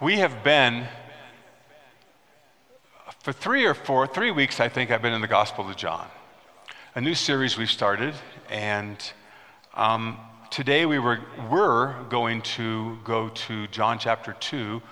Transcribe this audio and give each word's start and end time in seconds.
we 0.00 0.16
have 0.18 0.44
been, 0.44 0.86
for 3.20 3.32
three 3.32 3.64
or 3.64 3.72
four, 3.72 4.06
three 4.06 4.30
weeks, 4.30 4.60
I 4.60 4.68
think, 4.68 4.90
I've 4.90 5.00
been 5.00 5.14
in 5.14 5.22
the 5.22 5.26
Gospel 5.26 5.68
of 5.68 5.74
John, 5.76 6.06
a 6.94 7.00
new 7.00 7.14
series 7.14 7.56
we've 7.56 7.70
started. 7.70 8.14
And 8.50 8.98
um, 9.72 10.18
today 10.50 10.84
we 10.84 10.98
were, 10.98 11.20
were 11.50 11.96
going 12.10 12.42
to 12.42 12.98
go 13.04 13.30
to 13.30 13.66
John 13.68 13.98
chapter 13.98 14.36
2, 14.38 14.82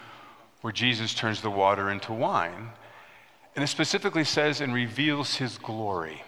where 0.62 0.72
Jesus 0.72 1.12
turns 1.12 1.42
the 1.42 1.50
water 1.50 1.90
into 1.90 2.14
wine. 2.14 2.70
And 3.54 3.62
it 3.62 3.68
specifically 3.68 4.24
says 4.24 4.62
and 4.62 4.72
reveals 4.72 5.34
his 5.34 5.58
glory. 5.58 6.22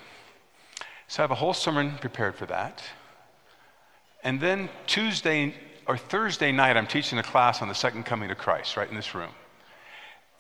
So 1.08 1.22
I 1.22 1.24
have 1.24 1.30
a 1.30 1.36
whole 1.36 1.54
sermon 1.54 1.96
prepared 1.98 2.34
for 2.34 2.44
that. 2.46 2.82
And 4.22 4.38
then 4.38 4.68
Tuesday 4.86 5.54
or 5.86 5.96
Thursday 5.96 6.50
night, 6.50 6.76
I'm 6.76 6.86
teaching 6.86 7.18
a 7.18 7.22
class 7.22 7.62
on 7.62 7.68
the 7.68 7.74
second 7.74 8.04
coming 8.04 8.30
of 8.30 8.38
Christ, 8.38 8.76
right 8.76 8.88
in 8.88 8.96
this 8.96 9.14
room. 9.14 9.30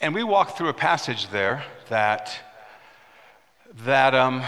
And 0.00 0.14
we 0.14 0.24
walked 0.24 0.58
through 0.58 0.68
a 0.68 0.74
passage 0.74 1.28
there 1.28 1.64
that, 1.88 2.36
that 3.84 4.14
um, 4.14 4.42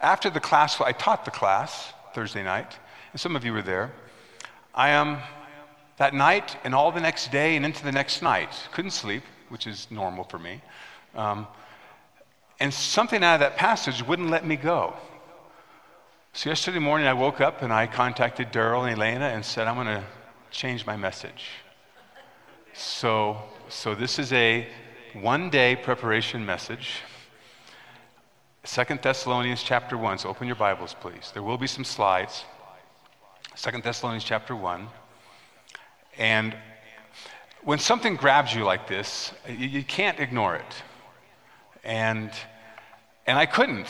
after 0.00 0.30
the 0.30 0.40
class, 0.40 0.80
I 0.80 0.92
taught 0.92 1.24
the 1.24 1.30
class 1.30 1.92
Thursday 2.14 2.42
night, 2.42 2.76
and 3.12 3.20
some 3.20 3.36
of 3.36 3.44
you 3.44 3.52
were 3.52 3.62
there. 3.62 3.92
I 4.74 4.90
am 4.90 5.08
um, 5.08 5.22
that 5.98 6.14
night 6.14 6.56
and 6.64 6.74
all 6.74 6.90
the 6.90 7.00
next 7.00 7.30
day 7.30 7.54
and 7.54 7.64
into 7.64 7.84
the 7.84 7.92
next 7.92 8.22
night, 8.22 8.50
couldn't 8.72 8.90
sleep, 8.90 9.22
which 9.48 9.66
is 9.66 9.86
normal 9.90 10.24
for 10.24 10.38
me. 10.38 10.60
Um, 11.14 11.46
and 12.58 12.72
something 12.74 13.22
out 13.22 13.34
of 13.34 13.40
that 13.40 13.56
passage 13.56 14.04
wouldn't 14.04 14.30
let 14.30 14.44
me 14.44 14.56
go. 14.56 14.94
So 16.32 16.50
yesterday 16.50 16.80
morning, 16.80 17.06
I 17.06 17.12
woke 17.12 17.40
up 17.40 17.62
and 17.62 17.72
I 17.72 17.86
contacted 17.86 18.52
Daryl 18.52 18.90
and 18.90 19.00
Elena 19.00 19.26
and 19.26 19.44
said, 19.44 19.68
I'm 19.68 19.76
going 19.76 19.86
to 19.86 20.02
change 20.54 20.86
my 20.86 20.96
message. 20.96 21.46
So, 22.72 23.36
so 23.68 23.94
this 23.94 24.18
is 24.18 24.32
a 24.32 24.66
one 25.12 25.50
day 25.50 25.76
preparation 25.76 26.46
message. 26.46 27.00
Second 28.62 29.02
Thessalonians 29.02 29.62
chapter 29.62 29.98
1. 29.98 30.18
So 30.18 30.28
open 30.28 30.46
your 30.46 30.56
Bibles, 30.56 30.94
please. 30.98 31.32
There 31.34 31.42
will 31.42 31.58
be 31.58 31.66
some 31.66 31.84
slides. 31.84 32.44
Second 33.56 33.82
Thessalonians 33.82 34.24
chapter 34.24 34.54
1. 34.54 34.86
And 36.18 36.56
when 37.62 37.78
something 37.78 38.14
grabs 38.14 38.54
you 38.54 38.64
like 38.64 38.86
this, 38.86 39.32
you, 39.48 39.66
you 39.66 39.82
can't 39.82 40.20
ignore 40.20 40.54
it. 40.54 40.74
And, 41.82 42.30
and 43.26 43.36
I 43.36 43.46
couldn't. 43.46 43.88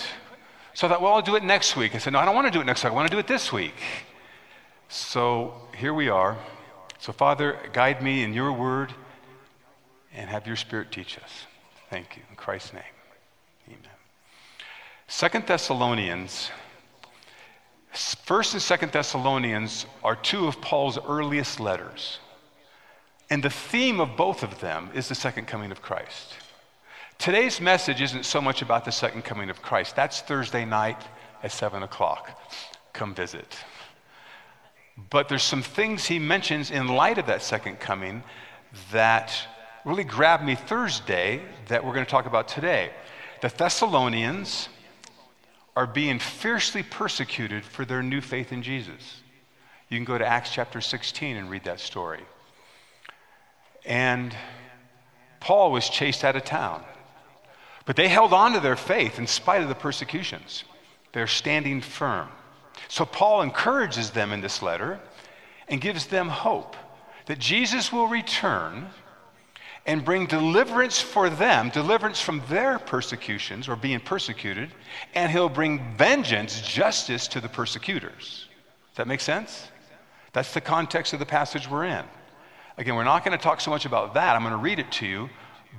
So 0.72 0.86
I 0.86 0.90
thought, 0.90 1.02
well, 1.02 1.12
I'll 1.12 1.22
do 1.22 1.36
it 1.36 1.44
next 1.44 1.76
week. 1.76 1.94
I 1.94 1.98
said, 1.98 2.14
no, 2.14 2.18
I 2.18 2.24
don't 2.24 2.34
want 2.34 2.46
to 2.46 2.50
do 2.50 2.60
it 2.60 2.64
next 2.64 2.82
week. 2.84 2.92
I 2.92 2.96
want 2.96 3.08
to 3.08 3.14
do 3.14 3.20
it 3.20 3.26
this 3.26 3.52
week. 3.52 3.76
So 4.88 5.54
here 5.76 5.94
we 5.94 6.08
are. 6.08 6.36
So, 7.04 7.12
Father, 7.12 7.58
guide 7.74 8.00
me 8.00 8.22
in 8.22 8.32
your 8.32 8.50
word 8.50 8.90
and 10.14 10.30
have 10.30 10.46
your 10.46 10.56
spirit 10.56 10.90
teach 10.90 11.18
us. 11.18 11.44
Thank 11.90 12.16
you. 12.16 12.22
In 12.30 12.36
Christ's 12.36 12.72
name. 12.72 12.82
Amen. 13.68 13.90
Second 15.06 15.46
Thessalonians, 15.46 16.50
First 17.92 18.54
and 18.54 18.62
Second 18.62 18.92
Thessalonians 18.92 19.84
are 20.02 20.16
two 20.16 20.46
of 20.46 20.62
Paul's 20.62 20.98
earliest 21.06 21.60
letters. 21.60 22.20
And 23.28 23.42
the 23.42 23.50
theme 23.50 24.00
of 24.00 24.16
both 24.16 24.42
of 24.42 24.60
them 24.60 24.88
is 24.94 25.06
the 25.06 25.14
second 25.14 25.46
coming 25.46 25.72
of 25.72 25.82
Christ. 25.82 26.32
Today's 27.18 27.60
message 27.60 28.00
isn't 28.00 28.24
so 28.24 28.40
much 28.40 28.62
about 28.62 28.86
the 28.86 28.92
second 28.92 29.26
coming 29.26 29.50
of 29.50 29.60
Christ. 29.60 29.94
That's 29.94 30.22
Thursday 30.22 30.64
night 30.64 31.02
at 31.42 31.52
7 31.52 31.82
o'clock. 31.82 32.40
Come 32.94 33.14
visit. 33.14 33.58
But 35.10 35.28
there's 35.28 35.42
some 35.42 35.62
things 35.62 36.06
he 36.06 36.18
mentions 36.18 36.70
in 36.70 36.88
light 36.88 37.18
of 37.18 37.26
that 37.26 37.42
second 37.42 37.80
coming 37.80 38.22
that 38.92 39.36
really 39.84 40.04
grabbed 40.04 40.44
me 40.44 40.54
Thursday 40.54 41.42
that 41.68 41.84
we're 41.84 41.92
going 41.92 42.04
to 42.04 42.10
talk 42.10 42.26
about 42.26 42.48
today. 42.48 42.90
The 43.42 43.48
Thessalonians 43.48 44.68
are 45.76 45.86
being 45.86 46.18
fiercely 46.18 46.82
persecuted 46.82 47.64
for 47.64 47.84
their 47.84 48.02
new 48.02 48.20
faith 48.20 48.52
in 48.52 48.62
Jesus. 48.62 49.20
You 49.88 49.98
can 49.98 50.04
go 50.04 50.16
to 50.16 50.26
Acts 50.26 50.50
chapter 50.50 50.80
16 50.80 51.36
and 51.36 51.50
read 51.50 51.64
that 51.64 51.80
story. 51.80 52.22
And 53.84 54.34
Paul 55.40 55.72
was 55.72 55.88
chased 55.88 56.24
out 56.24 56.36
of 56.36 56.44
town. 56.44 56.82
But 57.84 57.96
they 57.96 58.08
held 58.08 58.32
on 58.32 58.52
to 58.52 58.60
their 58.60 58.76
faith 58.76 59.18
in 59.18 59.26
spite 59.26 59.62
of 59.62 59.68
the 59.68 59.74
persecutions. 59.74 60.64
They're 61.12 61.26
standing 61.26 61.80
firm. 61.80 62.28
So 62.88 63.04
Paul 63.04 63.42
encourages 63.42 64.10
them 64.10 64.32
in 64.32 64.40
this 64.40 64.62
letter 64.62 65.00
and 65.68 65.80
gives 65.80 66.06
them 66.06 66.28
hope 66.28 66.76
that 67.26 67.38
Jesus 67.38 67.92
will 67.92 68.06
return 68.06 68.86
and 69.86 70.04
bring 70.04 70.26
deliverance 70.26 71.00
for 71.00 71.28
them, 71.28 71.68
deliverance 71.70 72.20
from 72.20 72.42
their 72.48 72.78
persecutions 72.78 73.68
or 73.68 73.76
being 73.76 74.00
persecuted, 74.00 74.70
and 75.14 75.30
he'll 75.30 75.48
bring 75.48 75.96
vengeance, 75.96 76.60
justice 76.62 77.28
to 77.28 77.40
the 77.40 77.48
persecutors. 77.48 78.48
Does 78.90 78.96
that 78.96 79.08
make 79.08 79.20
sense? 79.20 79.68
That's 80.32 80.54
the 80.54 80.60
context 80.60 81.12
of 81.12 81.18
the 81.18 81.26
passage 81.26 81.68
we're 81.68 81.84
in. 81.84 82.04
Again, 82.76 82.96
we're 82.96 83.04
not 83.04 83.24
going 83.24 83.36
to 83.36 83.42
talk 83.42 83.60
so 83.60 83.70
much 83.70 83.84
about 83.84 84.14
that. 84.14 84.34
I'm 84.34 84.42
going 84.42 84.52
to 84.52 84.58
read 84.58 84.78
it 84.78 84.90
to 84.92 85.06
you. 85.06 85.30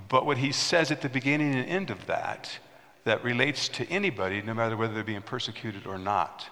But 0.08 0.26
what 0.26 0.38
he 0.38 0.52
says 0.52 0.92
at 0.92 1.02
the 1.02 1.10
beginning 1.10 1.56
and 1.56 1.68
end 1.68 1.90
of 1.90 2.06
that, 2.06 2.50
that 3.06 3.24
relates 3.24 3.68
to 3.70 3.90
anybody, 3.90 4.42
no 4.42 4.54
matter 4.54 4.78
whether 4.78 4.94
they're 4.94 5.04
being 5.04 5.22
persecuted 5.22 5.86
or 5.86 5.98
not. 5.98 6.50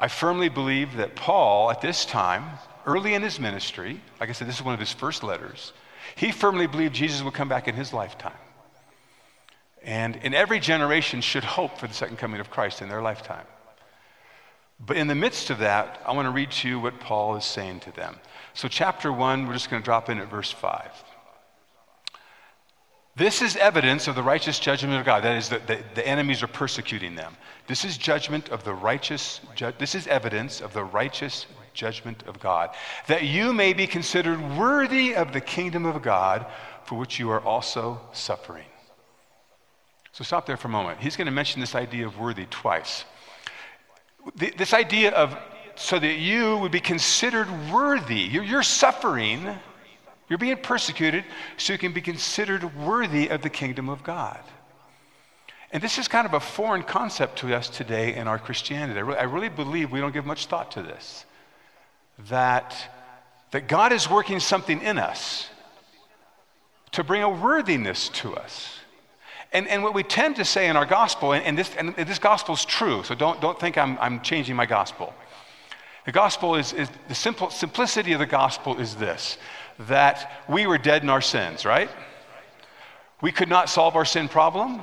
I 0.00 0.08
firmly 0.08 0.48
believe 0.48 0.96
that 0.96 1.14
Paul, 1.14 1.70
at 1.70 1.82
this 1.82 2.06
time, 2.06 2.58
early 2.86 3.12
in 3.12 3.20
his 3.22 3.38
ministry, 3.38 4.00
like 4.18 4.30
I 4.30 4.32
said, 4.32 4.48
this 4.48 4.56
is 4.56 4.64
one 4.64 4.72
of 4.72 4.80
his 4.80 4.92
first 4.92 5.22
letters, 5.22 5.74
he 6.16 6.32
firmly 6.32 6.66
believed 6.66 6.94
Jesus 6.94 7.22
would 7.22 7.34
come 7.34 7.50
back 7.50 7.68
in 7.68 7.74
his 7.74 7.92
lifetime. 7.92 8.32
And 9.82 10.16
in 10.16 10.32
every 10.32 10.58
generation 10.58 11.20
should 11.20 11.44
hope 11.44 11.78
for 11.78 11.86
the 11.86 11.92
second 11.94 12.16
coming 12.16 12.40
of 12.40 12.50
Christ 12.50 12.80
in 12.80 12.88
their 12.88 13.02
lifetime. 13.02 13.46
But 14.84 14.96
in 14.96 15.06
the 15.06 15.14
midst 15.14 15.50
of 15.50 15.58
that, 15.58 16.00
I 16.06 16.12
want 16.12 16.26
to 16.26 16.30
read 16.30 16.50
to 16.52 16.68
you 16.68 16.80
what 16.80 16.98
Paul 17.00 17.36
is 17.36 17.44
saying 17.44 17.80
to 17.80 17.92
them. 17.92 18.18
So, 18.54 18.68
chapter 18.68 19.12
1, 19.12 19.46
we're 19.46 19.52
just 19.52 19.68
going 19.68 19.82
to 19.82 19.84
drop 19.84 20.08
in 20.08 20.18
at 20.18 20.30
verse 20.30 20.50
5. 20.50 20.90
This 23.16 23.42
is 23.42 23.56
evidence 23.56 24.08
of 24.08 24.14
the 24.14 24.22
righteous 24.22 24.58
judgment 24.58 24.98
of 24.98 25.04
God. 25.04 25.24
That 25.24 25.36
is, 25.36 25.48
that 25.48 25.66
the, 25.66 25.80
the, 25.94 26.06
enemies 26.06 26.42
are 26.42 26.48
persecuting 26.48 27.16
them. 27.16 27.36
This 27.66 27.84
is 27.84 27.98
judgment 27.98 28.48
of 28.50 28.64
the 28.64 28.72
righteous, 28.72 29.40
ju- 29.54 29.72
this 29.78 29.94
is 29.94 30.06
evidence 30.06 30.60
of 30.60 30.72
the 30.72 30.84
righteous 30.84 31.46
judgment 31.74 32.22
of 32.26 32.40
God, 32.40 32.70
that 33.06 33.24
you 33.24 33.52
may 33.52 33.72
be 33.72 33.86
considered 33.86 34.40
worthy 34.56 35.14
of 35.14 35.32
the 35.32 35.40
kingdom 35.40 35.86
of 35.86 36.02
God 36.02 36.46
for 36.84 36.98
which 36.98 37.18
you 37.18 37.30
are 37.30 37.40
also 37.40 38.00
suffering. 38.12 38.66
So 40.12 40.24
stop 40.24 40.46
there 40.46 40.56
for 40.56 40.68
a 40.68 40.70
moment. 40.70 41.00
He's 41.00 41.16
going 41.16 41.26
to 41.26 41.32
mention 41.32 41.60
this 41.60 41.74
idea 41.74 42.06
of 42.06 42.18
worthy 42.18 42.46
twice. 42.50 43.04
This 44.34 44.74
idea 44.74 45.12
of 45.12 45.36
so 45.76 45.98
that 45.98 46.18
you 46.18 46.58
would 46.58 46.72
be 46.72 46.80
considered 46.80 47.48
worthy. 47.72 48.20
You're, 48.20 48.44
you're 48.44 48.62
suffering 48.62 49.58
you're 50.30 50.38
being 50.38 50.56
persecuted 50.56 51.24
so 51.58 51.72
you 51.72 51.78
can 51.78 51.92
be 51.92 52.00
considered 52.00 52.74
worthy 52.76 53.28
of 53.28 53.42
the 53.42 53.50
kingdom 53.50 53.88
of 53.88 54.04
God. 54.04 54.40
And 55.72 55.82
this 55.82 55.98
is 55.98 56.06
kind 56.06 56.24
of 56.24 56.34
a 56.34 56.40
foreign 56.40 56.84
concept 56.84 57.38
to 57.40 57.54
us 57.54 57.68
today 57.68 58.14
in 58.14 58.28
our 58.28 58.38
Christianity. 58.38 58.98
I 58.98 59.02
really, 59.02 59.18
I 59.18 59.24
really 59.24 59.48
believe 59.48 59.90
we 59.90 60.00
don't 60.00 60.12
give 60.12 60.24
much 60.24 60.46
thought 60.46 60.70
to 60.72 60.82
this. 60.82 61.26
That, 62.28 62.76
that 63.50 63.66
God 63.66 63.92
is 63.92 64.08
working 64.08 64.38
something 64.38 64.80
in 64.80 64.98
us 64.98 65.48
to 66.92 67.02
bring 67.02 67.22
a 67.22 67.30
worthiness 67.30 68.08
to 68.10 68.36
us. 68.36 68.78
And, 69.52 69.66
and 69.66 69.82
what 69.82 69.94
we 69.94 70.04
tend 70.04 70.36
to 70.36 70.44
say 70.44 70.68
in 70.68 70.76
our 70.76 70.86
gospel, 70.86 71.32
and, 71.32 71.44
and 71.44 71.58
this, 71.58 71.74
and 71.76 71.94
this 71.96 72.20
gospel 72.20 72.54
is 72.54 72.64
true, 72.64 73.02
so 73.02 73.16
don't, 73.16 73.40
don't 73.40 73.58
think 73.58 73.76
I'm, 73.76 73.98
I'm 73.98 74.20
changing 74.20 74.54
my 74.54 74.66
gospel. 74.66 75.12
The 76.06 76.12
gospel 76.12 76.54
is, 76.54 76.72
is 76.72 76.88
the 77.08 77.14
simple, 77.14 77.50
simplicity 77.50 78.12
of 78.12 78.20
the 78.20 78.26
gospel 78.26 78.78
is 78.78 78.94
this 78.94 79.38
that 79.88 80.44
we 80.48 80.66
were 80.66 80.78
dead 80.78 81.02
in 81.02 81.10
our 81.10 81.20
sins, 81.20 81.64
right? 81.64 81.90
We 83.20 83.32
could 83.32 83.48
not 83.48 83.68
solve 83.68 83.96
our 83.96 84.04
sin 84.04 84.28
problem. 84.28 84.80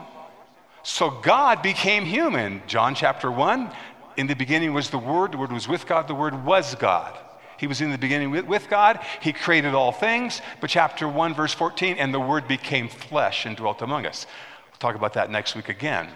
So 0.84 1.10
God 1.10 1.62
became 1.62 2.06
human. 2.06 2.62
John 2.68 2.96
chapter 2.96 3.32
1 3.32 3.70
In 4.16 4.28
the 4.28 4.36
beginning 4.36 4.74
was 4.74 4.90
the 4.90 4.98
Word, 4.98 5.34
the 5.34 5.38
Word 5.38 5.52
was 5.52 5.68
with 5.68 5.86
God, 5.86 6.08
the 6.08 6.16
Word 6.16 6.46
was 6.46 6.76
God. 6.76 7.18
He 7.58 7.68
was 7.68 7.82
in 7.82 7.92
the 7.92 7.98
beginning 7.98 8.30
with, 8.30 8.70
God. 8.70 9.00
He 9.20 9.34
created 9.34 9.74
all 9.74 9.92
things. 9.92 10.42
But 10.62 10.70
chapter 10.70 11.08
1, 11.08 11.34
verse 11.34 11.54
14, 11.54 11.98
and 11.98 12.14
the 12.14 12.20
Word 12.20 12.48
became 12.48 12.88
flesh 12.88 13.48
and 13.48 13.58
dwelt 13.58 13.82
among 13.82 14.06
us. 14.06 14.28
We'll 14.68 14.78
talk 14.78 14.96
about 14.96 15.14
that 15.14 15.32
next 15.32 15.56
week 15.56 15.68
again. 15.68 16.08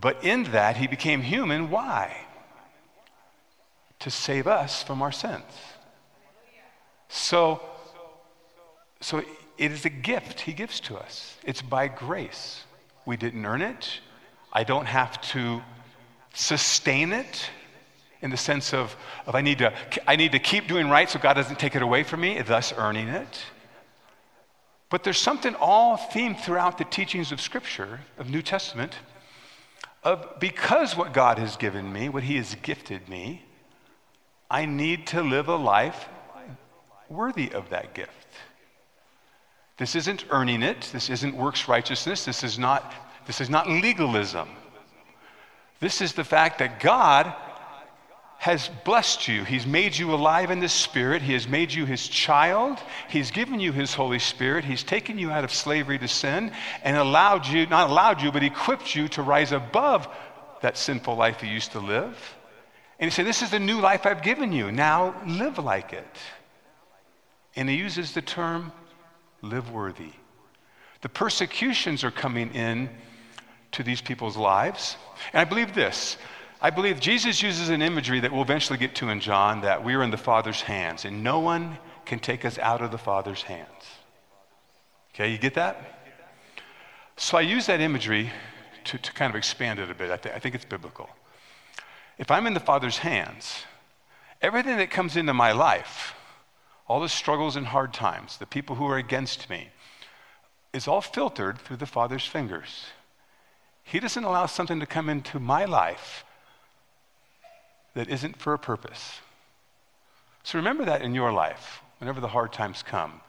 But 0.00 0.22
in 0.24 0.44
that, 0.52 0.76
He 0.76 0.86
became 0.86 1.22
human. 1.22 1.68
Why? 1.68 2.16
To 4.00 4.10
save 4.10 4.46
us 4.46 4.84
from 4.84 5.02
our 5.02 5.10
sins. 5.10 5.42
So, 7.10 7.60
so 9.00 9.18
it 9.58 9.72
is 9.72 9.84
a 9.84 9.90
gift 9.90 10.40
he 10.40 10.52
gives 10.52 10.80
to 10.80 10.96
us. 10.96 11.36
It's 11.44 11.60
by 11.60 11.88
grace. 11.88 12.62
We 13.04 13.16
didn't 13.16 13.44
earn 13.44 13.60
it. 13.60 14.00
I 14.52 14.64
don't 14.64 14.86
have 14.86 15.20
to 15.32 15.60
sustain 16.32 17.12
it 17.12 17.50
in 18.22 18.30
the 18.30 18.36
sense 18.36 18.72
of, 18.72 18.96
of 19.26 19.34
I, 19.34 19.40
need 19.40 19.58
to, 19.58 19.72
I 20.06 20.14
need 20.16 20.32
to 20.32 20.38
keep 20.38 20.68
doing 20.68 20.88
right 20.88 21.10
so 21.10 21.18
God 21.18 21.34
doesn't 21.34 21.58
take 21.58 21.74
it 21.74 21.82
away 21.82 22.04
from 22.04 22.20
me, 22.20 22.40
thus 22.42 22.72
earning 22.76 23.08
it. 23.08 23.42
But 24.88 25.02
there's 25.02 25.18
something 25.18 25.54
all 25.56 25.96
themed 25.96 26.40
throughout 26.40 26.78
the 26.78 26.84
teachings 26.84 27.32
of 27.32 27.40
Scripture, 27.40 28.00
of 28.18 28.30
New 28.30 28.42
Testament, 28.42 28.94
of 30.04 30.38
because 30.38 30.96
what 30.96 31.12
God 31.12 31.38
has 31.38 31.56
given 31.56 31.92
me, 31.92 32.08
what 32.08 32.22
He 32.22 32.36
has 32.36 32.54
gifted 32.56 33.08
me, 33.08 33.44
I 34.50 34.66
need 34.66 35.08
to 35.08 35.22
live 35.22 35.48
a 35.48 35.56
life 35.56 36.08
worthy 37.10 37.52
of 37.52 37.68
that 37.70 37.92
gift. 37.92 38.10
This 39.76 39.96
isn't 39.96 40.24
earning 40.30 40.62
it. 40.62 40.88
This 40.92 41.10
isn't 41.10 41.36
works 41.36 41.68
righteousness. 41.68 42.24
This 42.24 42.44
is 42.44 42.58
not, 42.58 42.94
this 43.26 43.40
is 43.40 43.50
not 43.50 43.68
legalism. 43.68 44.48
This 45.80 46.00
is 46.00 46.12
the 46.12 46.24
fact 46.24 46.58
that 46.58 46.80
God 46.80 47.34
has 48.36 48.70
blessed 48.84 49.28
you. 49.28 49.44
He's 49.44 49.66
made 49.66 49.96
you 49.96 50.14
alive 50.14 50.50
in 50.50 50.60
the 50.60 50.68
Spirit. 50.68 51.20
He 51.20 51.34
has 51.34 51.46
made 51.46 51.72
you 51.72 51.84
His 51.84 52.08
child. 52.08 52.78
He's 53.08 53.30
given 53.30 53.60
you 53.60 53.72
His 53.72 53.92
Holy 53.92 54.18
Spirit. 54.18 54.64
He's 54.64 54.82
taken 54.82 55.18
you 55.18 55.30
out 55.30 55.44
of 55.44 55.52
slavery 55.52 55.98
to 55.98 56.08
sin 56.08 56.52
and 56.82 56.96
allowed 56.96 57.46
you, 57.46 57.66
not 57.66 57.90
allowed 57.90 58.22
you, 58.22 58.32
but 58.32 58.42
equipped 58.42 58.94
you 58.94 59.08
to 59.08 59.22
rise 59.22 59.52
above 59.52 60.08
that 60.62 60.76
sinful 60.76 61.16
life 61.16 61.42
you 61.42 61.48
used 61.48 61.72
to 61.72 61.80
live. 61.80 62.36
And 62.98 63.10
He 63.10 63.14
said, 63.14 63.26
This 63.26 63.42
is 63.42 63.50
the 63.50 63.58
new 63.58 63.80
life 63.80 64.06
I've 64.06 64.22
given 64.22 64.52
you. 64.52 64.70
Now 64.70 65.14
live 65.26 65.58
like 65.58 65.92
it. 65.92 66.06
And 67.56 67.68
He 67.68 67.76
uses 67.76 68.12
the 68.12 68.22
term 68.22 68.72
live 69.42 69.70
worthy. 69.70 70.12
The 71.02 71.08
persecutions 71.08 72.04
are 72.04 72.10
coming 72.10 72.54
in 72.54 72.90
to 73.72 73.82
these 73.82 74.00
people's 74.00 74.36
lives. 74.36 74.96
And 75.32 75.40
I 75.40 75.44
believe 75.44 75.74
this 75.74 76.16
I 76.62 76.68
believe 76.68 77.00
Jesus 77.00 77.42
uses 77.42 77.70
an 77.70 77.80
imagery 77.80 78.20
that 78.20 78.30
we'll 78.30 78.42
eventually 78.42 78.78
get 78.78 78.94
to 78.96 79.08
in 79.08 79.20
John 79.20 79.62
that 79.62 79.82
we 79.82 79.94
are 79.94 80.02
in 80.02 80.10
the 80.10 80.18
Father's 80.18 80.60
hands, 80.60 81.06
and 81.06 81.24
no 81.24 81.38
one 81.38 81.78
can 82.04 82.18
take 82.18 82.44
us 82.44 82.58
out 82.58 82.82
of 82.82 82.90
the 82.90 82.98
Father's 82.98 83.42
hands. 83.42 83.68
Okay, 85.14 85.32
you 85.32 85.38
get 85.38 85.54
that? 85.54 86.00
So 87.16 87.38
I 87.38 87.42
use 87.42 87.66
that 87.66 87.80
imagery 87.80 88.30
to, 88.84 88.98
to 88.98 89.12
kind 89.12 89.30
of 89.30 89.36
expand 89.36 89.78
it 89.78 89.90
a 89.90 89.94
bit. 89.94 90.10
I, 90.10 90.16
th- 90.18 90.34
I 90.34 90.38
think 90.38 90.54
it's 90.54 90.64
biblical. 90.64 91.08
If 92.18 92.30
I'm 92.30 92.46
in 92.46 92.52
the 92.52 92.60
Father's 92.60 92.98
hands, 92.98 93.64
everything 94.42 94.76
that 94.76 94.90
comes 94.90 95.16
into 95.16 95.32
my 95.32 95.52
life, 95.52 96.14
all 96.90 96.98
the 96.98 97.08
struggles 97.08 97.54
and 97.54 97.68
hard 97.68 97.94
times, 97.94 98.38
the 98.38 98.46
people 98.46 98.74
who 98.74 98.84
are 98.84 98.98
against 98.98 99.48
me, 99.48 99.68
is 100.72 100.88
all 100.88 101.00
filtered 101.00 101.56
through 101.56 101.76
the 101.76 101.86
Father's 101.86 102.26
fingers. 102.26 102.86
He 103.84 104.00
doesn't 104.00 104.24
allow 104.24 104.46
something 104.46 104.80
to 104.80 104.86
come 104.86 105.08
into 105.08 105.38
my 105.38 105.66
life 105.66 106.24
that 107.94 108.08
isn't 108.08 108.38
for 108.38 108.54
a 108.54 108.58
purpose. 108.58 109.20
So 110.42 110.58
remember 110.58 110.84
that 110.84 111.02
in 111.02 111.14
your 111.14 111.32
life, 111.32 111.80
whenever 111.98 112.20
the 112.20 112.26
hard 112.26 112.52
times 112.52 112.82
come, 112.82 113.20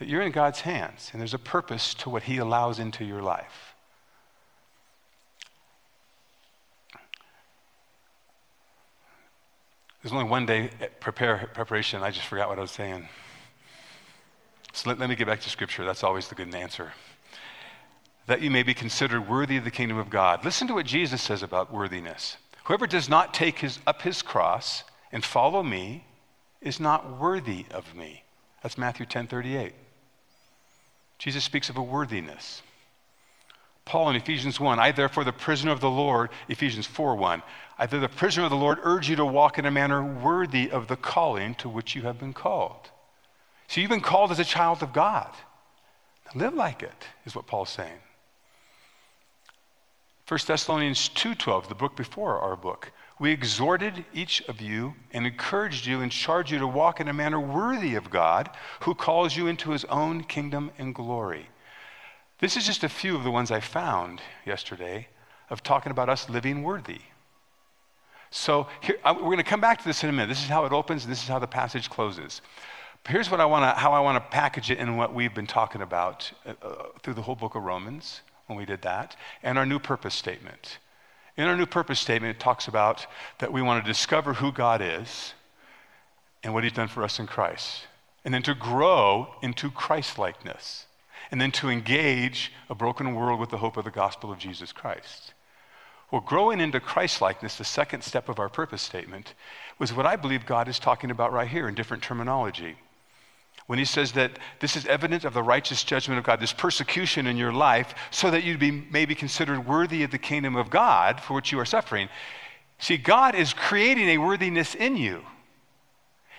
that 0.00 0.08
you're 0.08 0.22
in 0.22 0.32
God's 0.32 0.62
hands 0.62 1.10
and 1.12 1.20
there's 1.20 1.34
a 1.34 1.38
purpose 1.38 1.94
to 1.94 2.10
what 2.10 2.24
He 2.24 2.38
allows 2.38 2.80
into 2.80 3.04
your 3.04 3.22
life. 3.22 3.76
There's 10.08 10.16
only 10.22 10.30
one 10.30 10.46
day 10.46 10.70
eh, 10.80 10.86
prepare, 11.00 11.50
preparation. 11.52 12.02
I 12.02 12.10
just 12.10 12.26
forgot 12.26 12.48
what 12.48 12.56
I 12.56 12.62
was 12.62 12.70
saying. 12.70 13.06
So 14.72 14.88
let, 14.88 14.98
let 14.98 15.10
me 15.10 15.16
get 15.16 15.26
back 15.26 15.40
to 15.42 15.50
Scripture. 15.50 15.84
That's 15.84 16.02
always 16.02 16.28
the 16.28 16.34
good 16.34 16.54
answer. 16.54 16.94
That 18.26 18.40
you 18.40 18.50
may 18.50 18.62
be 18.62 18.72
considered 18.72 19.28
worthy 19.28 19.58
of 19.58 19.64
the 19.64 19.70
kingdom 19.70 19.98
of 19.98 20.08
God. 20.08 20.46
Listen 20.46 20.66
to 20.68 20.72
what 20.72 20.86
Jesus 20.86 21.20
says 21.20 21.42
about 21.42 21.70
worthiness. 21.70 22.38
Whoever 22.64 22.86
does 22.86 23.10
not 23.10 23.34
take 23.34 23.58
his, 23.58 23.80
up 23.86 24.00
his 24.00 24.22
cross 24.22 24.82
and 25.12 25.22
follow 25.22 25.62
me 25.62 26.06
is 26.62 26.80
not 26.80 27.18
worthy 27.18 27.66
of 27.70 27.94
me. 27.94 28.22
That's 28.62 28.78
Matthew 28.78 29.04
10 29.04 29.26
38. 29.26 29.74
Jesus 31.18 31.44
speaks 31.44 31.68
of 31.68 31.76
a 31.76 31.82
worthiness. 31.82 32.62
Paul 33.88 34.10
in 34.10 34.16
Ephesians 34.16 34.60
1, 34.60 34.78
I 34.78 34.92
therefore, 34.92 35.24
the 35.24 35.32
prisoner 35.32 35.72
of 35.72 35.80
the 35.80 35.90
Lord, 35.90 36.28
Ephesians 36.48 36.86
4 36.86 37.16
1, 37.16 37.42
I 37.78 37.86
therefore, 37.86 38.06
the 38.06 38.14
prisoner 38.14 38.44
of 38.44 38.50
the 38.50 38.56
Lord, 38.56 38.78
urge 38.82 39.08
you 39.08 39.16
to 39.16 39.24
walk 39.24 39.58
in 39.58 39.64
a 39.64 39.70
manner 39.70 40.04
worthy 40.04 40.70
of 40.70 40.88
the 40.88 40.96
calling 40.96 41.54
to 41.56 41.68
which 41.68 41.96
you 41.96 42.02
have 42.02 42.18
been 42.18 42.34
called. 42.34 42.90
So 43.66 43.80
you've 43.80 43.90
been 43.90 44.00
called 44.00 44.30
as 44.30 44.38
a 44.38 44.44
child 44.44 44.82
of 44.82 44.92
God. 44.92 45.30
live 46.34 46.52
like 46.52 46.82
it, 46.82 47.06
is 47.24 47.34
what 47.34 47.46
Paul's 47.46 47.70
saying. 47.70 48.00
1 50.28 50.40
Thessalonians 50.46 51.08
2:12, 51.08 51.68
the 51.68 51.74
book 51.74 51.96
before 51.96 52.38
our 52.38 52.56
book. 52.56 52.92
We 53.18 53.32
exhorted 53.32 54.04
each 54.12 54.42
of 54.42 54.60
you 54.60 54.94
and 55.10 55.26
encouraged 55.26 55.86
you 55.86 56.02
and 56.02 56.12
charged 56.12 56.50
you 56.50 56.58
to 56.58 56.66
walk 56.66 57.00
in 57.00 57.08
a 57.08 57.14
manner 57.14 57.40
worthy 57.40 57.94
of 57.94 58.10
God, 58.10 58.50
who 58.80 58.94
calls 58.94 59.34
you 59.34 59.46
into 59.46 59.70
his 59.70 59.86
own 59.86 60.24
kingdom 60.24 60.70
and 60.76 60.94
glory. 60.94 61.48
This 62.40 62.56
is 62.56 62.64
just 62.64 62.84
a 62.84 62.88
few 62.88 63.16
of 63.16 63.24
the 63.24 63.30
ones 63.30 63.50
I 63.50 63.60
found 63.60 64.20
yesterday 64.46 65.08
of 65.50 65.62
talking 65.62 65.90
about 65.90 66.08
us 66.08 66.28
living 66.28 66.62
worthy. 66.62 67.00
So 68.30 68.68
here, 68.80 68.96
we're 69.04 69.14
going 69.14 69.38
to 69.38 69.42
come 69.42 69.60
back 69.60 69.78
to 69.78 69.84
this 69.84 70.04
in 70.04 70.10
a 70.10 70.12
minute. 70.12 70.28
This 70.28 70.42
is 70.42 70.48
how 70.48 70.64
it 70.66 70.72
opens, 70.72 71.04
and 71.04 71.12
this 71.12 71.22
is 71.22 71.28
how 71.28 71.38
the 71.38 71.46
passage 71.46 71.88
closes. 71.88 72.42
But 73.02 73.12
here's 73.12 73.30
what 73.30 73.40
I 73.40 73.46
wanna, 73.46 73.74
how 73.74 73.92
I 73.92 74.00
want 74.00 74.22
to 74.22 74.30
package 74.30 74.70
it 74.70 74.78
in 74.78 74.96
what 74.96 75.14
we've 75.14 75.34
been 75.34 75.46
talking 75.46 75.82
about 75.82 76.30
uh, 76.46 76.52
uh, 76.62 76.74
through 77.02 77.14
the 77.14 77.22
whole 77.22 77.34
book 77.34 77.54
of 77.54 77.62
Romans 77.62 78.20
when 78.46 78.58
we 78.58 78.64
did 78.64 78.82
that, 78.82 79.16
and 79.42 79.58
our 79.58 79.66
new 79.66 79.78
purpose 79.78 80.14
statement. 80.14 80.78
In 81.36 81.44
our 81.44 81.56
new 81.56 81.66
purpose 81.66 82.00
statement, 82.00 82.36
it 82.36 82.40
talks 82.40 82.66
about 82.66 83.06
that 83.38 83.52
we 83.52 83.62
want 83.62 83.84
to 83.84 83.90
discover 83.90 84.34
who 84.34 84.52
God 84.52 84.80
is 84.82 85.34
and 86.42 86.52
what 86.54 86.64
He's 86.64 86.72
done 86.72 86.88
for 86.88 87.02
us 87.02 87.18
in 87.18 87.26
Christ, 87.26 87.86
and 88.24 88.32
then 88.32 88.42
to 88.42 88.54
grow 88.54 89.34
into 89.42 89.70
Christ 89.70 90.18
likeness, 90.18 90.86
and 91.30 91.40
then 91.40 91.52
to 91.52 91.68
engage 91.68 92.52
a 92.68 92.74
broken 92.74 93.14
world 93.14 93.40
with 93.40 93.50
the 93.50 93.58
hope 93.58 93.76
of 93.76 93.84
the 93.84 93.90
gospel 93.90 94.32
of 94.32 94.38
Jesus 94.38 94.72
Christ. 94.72 95.34
Well, 96.10 96.22
growing 96.22 96.60
into 96.60 96.80
Christ 96.80 97.20
likeness, 97.20 97.56
the 97.56 97.64
second 97.64 98.02
step 98.02 98.28
of 98.28 98.38
our 98.38 98.48
purpose 98.48 98.82
statement, 98.82 99.34
was 99.78 99.92
what 99.92 100.06
I 100.06 100.16
believe 100.16 100.46
God 100.46 100.68
is 100.68 100.78
talking 100.78 101.10
about 101.10 101.32
right 101.32 101.48
here 101.48 101.68
in 101.68 101.74
different 101.74 102.02
terminology 102.02 102.76
when 103.68 103.78
he 103.78 103.84
says 103.84 104.12
that 104.12 104.38
this 104.60 104.76
is 104.76 104.86
evidence 104.86 105.26
of 105.26 105.34
the 105.34 105.42
righteous 105.42 105.84
judgment 105.84 106.18
of 106.18 106.24
God, 106.24 106.40
this 106.40 106.54
persecution 106.54 107.26
in 107.26 107.36
your 107.36 107.52
life, 107.52 107.94
so 108.10 108.30
that 108.30 108.42
you 108.42 108.56
be, 108.56 108.70
may 108.70 109.04
be 109.04 109.14
considered 109.14 109.66
worthy 109.66 110.02
of 110.02 110.10
the 110.10 110.18
kingdom 110.18 110.56
of 110.56 110.70
God 110.70 111.20
for 111.20 111.34
which 111.34 111.52
you 111.52 111.60
are 111.60 111.66
suffering. 111.66 112.08
See, 112.78 112.96
God 112.96 113.34
is 113.34 113.52
creating 113.52 114.08
a 114.08 114.18
worthiness 114.18 114.74
in 114.74 114.96
you. 114.96 115.22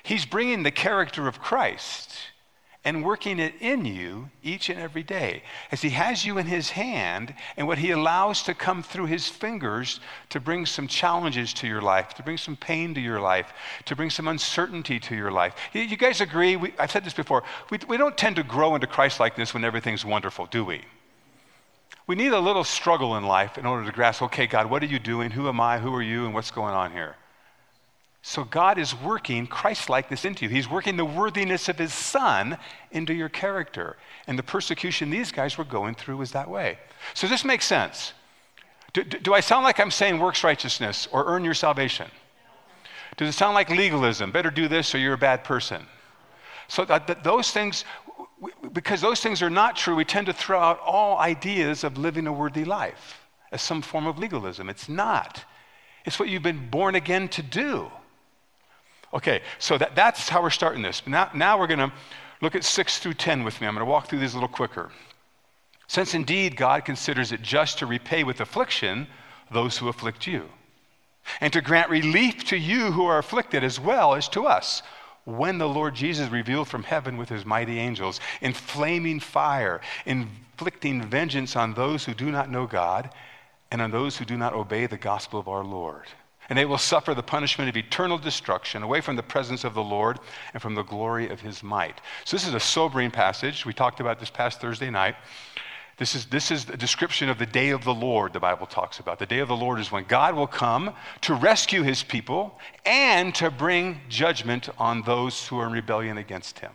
He's 0.02 0.26
bringing 0.26 0.64
the 0.64 0.72
character 0.72 1.28
of 1.28 1.40
Christ 1.40 2.18
and 2.86 3.04
working 3.04 3.40
it 3.40 3.54
in 3.60 3.84
you 3.84 4.30
each 4.42 4.70
and 4.70 4.80
every 4.80 5.04
day 5.04 5.44
as 5.72 5.82
He 5.82 5.90
has 5.90 6.26
you 6.26 6.38
in 6.38 6.46
His 6.46 6.70
hand 6.70 7.34
and 7.58 7.68
what 7.68 7.78
He 7.78 7.92
allows 7.92 8.42
to 8.44 8.54
come 8.54 8.82
through 8.82 9.08
His 9.08 9.28
fingers 9.28 10.00
to 10.30 10.40
bring 10.40 10.66
some 10.66 10.88
challenges 10.88 11.54
to 11.56 11.68
your 11.68 11.82
life, 11.82 12.14
to 12.16 12.24
bring 12.24 12.38
some 12.38 12.56
pain 12.56 12.94
to 12.94 13.02
your 13.02 13.20
life, 13.20 13.52
to 13.86 13.96
bring 13.96 14.10
some 14.10 14.28
uncertainty 14.28 15.00
to 15.02 15.16
your 15.16 15.32
life. 15.32 15.56
You 15.74 15.98
guys 15.98 16.22
agree? 16.22 16.56
We, 16.56 16.74
I've 16.80 16.92
said 16.92 17.04
this 17.04 17.14
before. 17.14 17.44
We, 17.70 17.80
we 17.88 17.98
don't 17.98 18.18
tend 18.18 18.38
to 18.38 18.44
grow 18.44 18.76
into 18.76 18.88
Christ 18.88 19.20
likeness 19.20 19.54
when 19.54 19.66
everything's 19.66 20.06
wonderful, 20.06 20.46
do 20.46 20.64
we? 20.64 20.82
We 22.08 22.16
need 22.16 22.32
a 22.32 22.40
little 22.40 22.64
struggle 22.64 23.18
in 23.18 23.26
life 23.26 23.58
in 23.58 23.66
order 23.66 23.86
to 23.86 23.92
grasp 23.92 24.24
okay, 24.24 24.48
God, 24.48 24.68
what 24.68 24.82
are 24.82 24.88
you 24.88 25.00
doing? 25.00 25.32
Who 25.32 25.48
am 25.48 25.60
I? 25.60 25.80
Who 25.80 25.94
are 25.94 26.02
you? 26.02 26.26
And 26.26 26.34
what's 26.34 26.50
going 26.50 26.74
on 26.74 26.92
here? 26.92 27.16
So 28.30 28.44
God 28.44 28.78
is 28.78 28.94
working 28.94 29.48
Christ 29.48 29.90
likeness 29.90 30.24
into 30.24 30.46
you. 30.46 30.52
He's 30.52 30.70
working 30.70 30.98
the 30.98 31.04
worthiness 31.04 31.68
of 31.68 31.80
his 31.80 31.92
son 31.92 32.60
into 32.92 33.12
your 33.12 33.28
character. 33.28 33.98
And 34.28 34.38
the 34.38 34.44
persecution 34.44 35.10
these 35.10 35.32
guys 35.32 35.58
were 35.58 35.64
going 35.64 35.96
through 35.96 36.18
was 36.18 36.34
that 36.34 36.48
way. 36.48 36.78
So 37.16 37.26
this 37.26 37.44
makes 37.44 37.66
sense. 37.66 38.14
Do, 38.94 39.04
do, 39.04 39.18
do 39.18 39.34
I 39.34 39.40
sound 39.40 39.64
like 39.64 39.80
I'm 39.80 39.90
saying 39.90 40.20
works 40.20 40.44
righteousness 40.44 41.08
or 41.12 41.26
earn 41.26 41.44
your 41.44 41.56
salvation? 41.56 42.06
Does 43.18 43.30
it 43.30 43.32
sound 43.32 43.56
like 43.56 43.72
legalism? 43.72 44.32
Better 44.32 44.52
do 44.52 44.68
this 44.68 44.94
or 44.94 45.00
you're 45.00 45.16
a 45.16 45.18
bad 45.18 45.44
person. 45.44 45.82
So 46.68 46.86
that, 46.86 47.08
that 47.08 47.24
those 47.24 47.50
things, 47.50 47.84
because 48.74 49.02
those 49.02 49.22
things 49.22 49.42
are 49.42 49.50
not 49.50 49.76
true, 49.76 49.96
we 49.96 50.06
tend 50.06 50.28
to 50.28 50.34
throw 50.34 50.60
out 50.60 50.80
all 50.82 51.18
ideas 51.18 51.84
of 51.84 51.98
living 51.98 52.28
a 52.28 52.32
worthy 52.32 52.64
life 52.64 53.26
as 53.52 53.64
some 53.64 53.82
form 53.82 54.06
of 54.06 54.20
legalism. 54.20 54.70
It's 54.70 54.88
not. 54.88 55.44
It's 56.06 56.20
what 56.20 56.30
you've 56.30 56.44
been 56.44 56.70
born 56.70 56.94
again 56.94 57.28
to 57.30 57.42
do. 57.42 57.90
Okay, 59.14 59.42
so 59.58 59.78
that, 59.78 59.96
that's 59.96 60.30
how 60.30 60.42
we're 60.42 60.50
starting 60.50 60.82
this. 60.84 61.02
Now, 61.08 61.30
now 61.34 61.58
we're 61.58 61.68
going 61.68 61.80
to 61.80 61.92
look 62.42 62.56
at 62.56 62.64
6 62.64 63.00
through 63.00 63.16
10 63.16 63.44
with 63.44 63.60
me. 63.60 63.68
I'm 63.68 63.74
going 63.74 63.86
to 63.86 63.90
walk 63.90 64.08
through 64.08 64.20
these 64.20 64.34
a 64.34 64.38
little 64.38 64.50
quicker. 64.50 64.92
Since 65.88 66.14
indeed 66.14 66.56
God 66.56 66.86
considers 66.86 67.32
it 67.32 67.42
just 67.42 67.80
to 67.80 67.88
repay 67.88 68.24
with 68.24 68.42
affliction 68.42 69.08
those 69.52 69.78
who 69.78 69.90
afflict 69.90 70.28
you, 70.28 70.48
and 71.42 71.52
to 71.54 71.62
grant 71.62 71.90
relief 71.90 72.44
to 72.46 72.58
you 72.58 72.92
who 72.92 73.06
are 73.06 73.18
afflicted 73.18 73.64
as 73.64 73.80
well 73.80 74.14
as 74.14 74.30
to 74.30 74.46
us, 74.46 74.84
when 75.26 75.58
the 75.58 75.68
Lord 75.68 75.96
Jesus 75.96 76.30
revealed 76.30 76.68
from 76.68 76.84
heaven 76.84 77.18
with 77.18 77.30
his 77.30 77.46
mighty 77.46 77.80
angels 77.80 78.20
in 78.42 78.54
flaming 78.54 79.20
fire, 79.20 79.82
inflicting 80.06 81.02
vengeance 81.02 81.56
on 81.56 81.74
those 81.74 82.06
who 82.06 82.14
do 82.14 82.32
not 82.32 82.50
know 82.50 82.68
God 82.68 83.10
and 83.72 83.82
on 83.82 83.92
those 83.92 84.18
who 84.18 84.26
do 84.26 84.38
not 84.38 84.54
obey 84.54 84.86
the 84.88 84.98
gospel 84.98 85.40
of 85.40 85.48
our 85.48 85.64
Lord. 85.64 86.06
And 86.50 86.58
they 86.58 86.66
will 86.66 86.78
suffer 86.78 87.14
the 87.14 87.24
punishment 87.24 87.70
of 87.70 87.78
eternal 87.78 88.18
destruction 88.18 88.84
away 88.84 89.02
from 89.02 89.16
the 89.16 89.24
presence 89.24 89.64
of 89.64 89.74
the 89.74 89.84
Lord 89.84 90.20
and 90.54 90.62
from 90.62 90.76
the 90.76 90.84
glory 90.84 91.30
of 91.30 91.40
his 91.40 91.64
might. 91.64 92.02
So, 92.26 92.36
this 92.36 92.48
is 92.48 92.54
a 92.54 92.60
sobering 92.60 93.12
passage. 93.12 93.66
We 93.66 93.74
talked 93.74 94.00
about 94.00 94.20
this 94.20 94.30
past 94.30 94.60
Thursday 94.60 94.90
night. 94.90 95.16
This 95.98 96.16
is, 96.16 96.26
this 96.28 96.50
is 96.50 96.68
a 96.70 96.78
description 96.78 97.28
of 97.28 97.38
the 97.38 97.46
day 97.46 97.72
of 97.72 97.84
the 97.84 97.94
Lord, 97.94 98.32
the 98.32 98.40
Bible 98.40 98.66
talks 98.66 99.00
about. 99.00 99.20
The 99.20 99.26
day 99.26 99.40
of 99.40 99.50
the 99.50 99.56
Lord 99.56 99.82
is 99.82 99.92
when 99.92 100.06
God 100.06 100.34
will 100.34 100.48
come 100.48 100.94
to 101.22 101.34
rescue 101.34 101.84
his 101.84 102.04
people 102.04 102.58
and 102.86 103.36
to 103.36 103.52
bring 103.52 104.00
judgment 104.08 104.70
on 104.78 105.02
those 105.02 105.46
who 105.46 105.60
are 105.60 105.68
in 105.68 105.74
rebellion 105.74 106.18
against 106.18 106.60
him. 106.60 106.72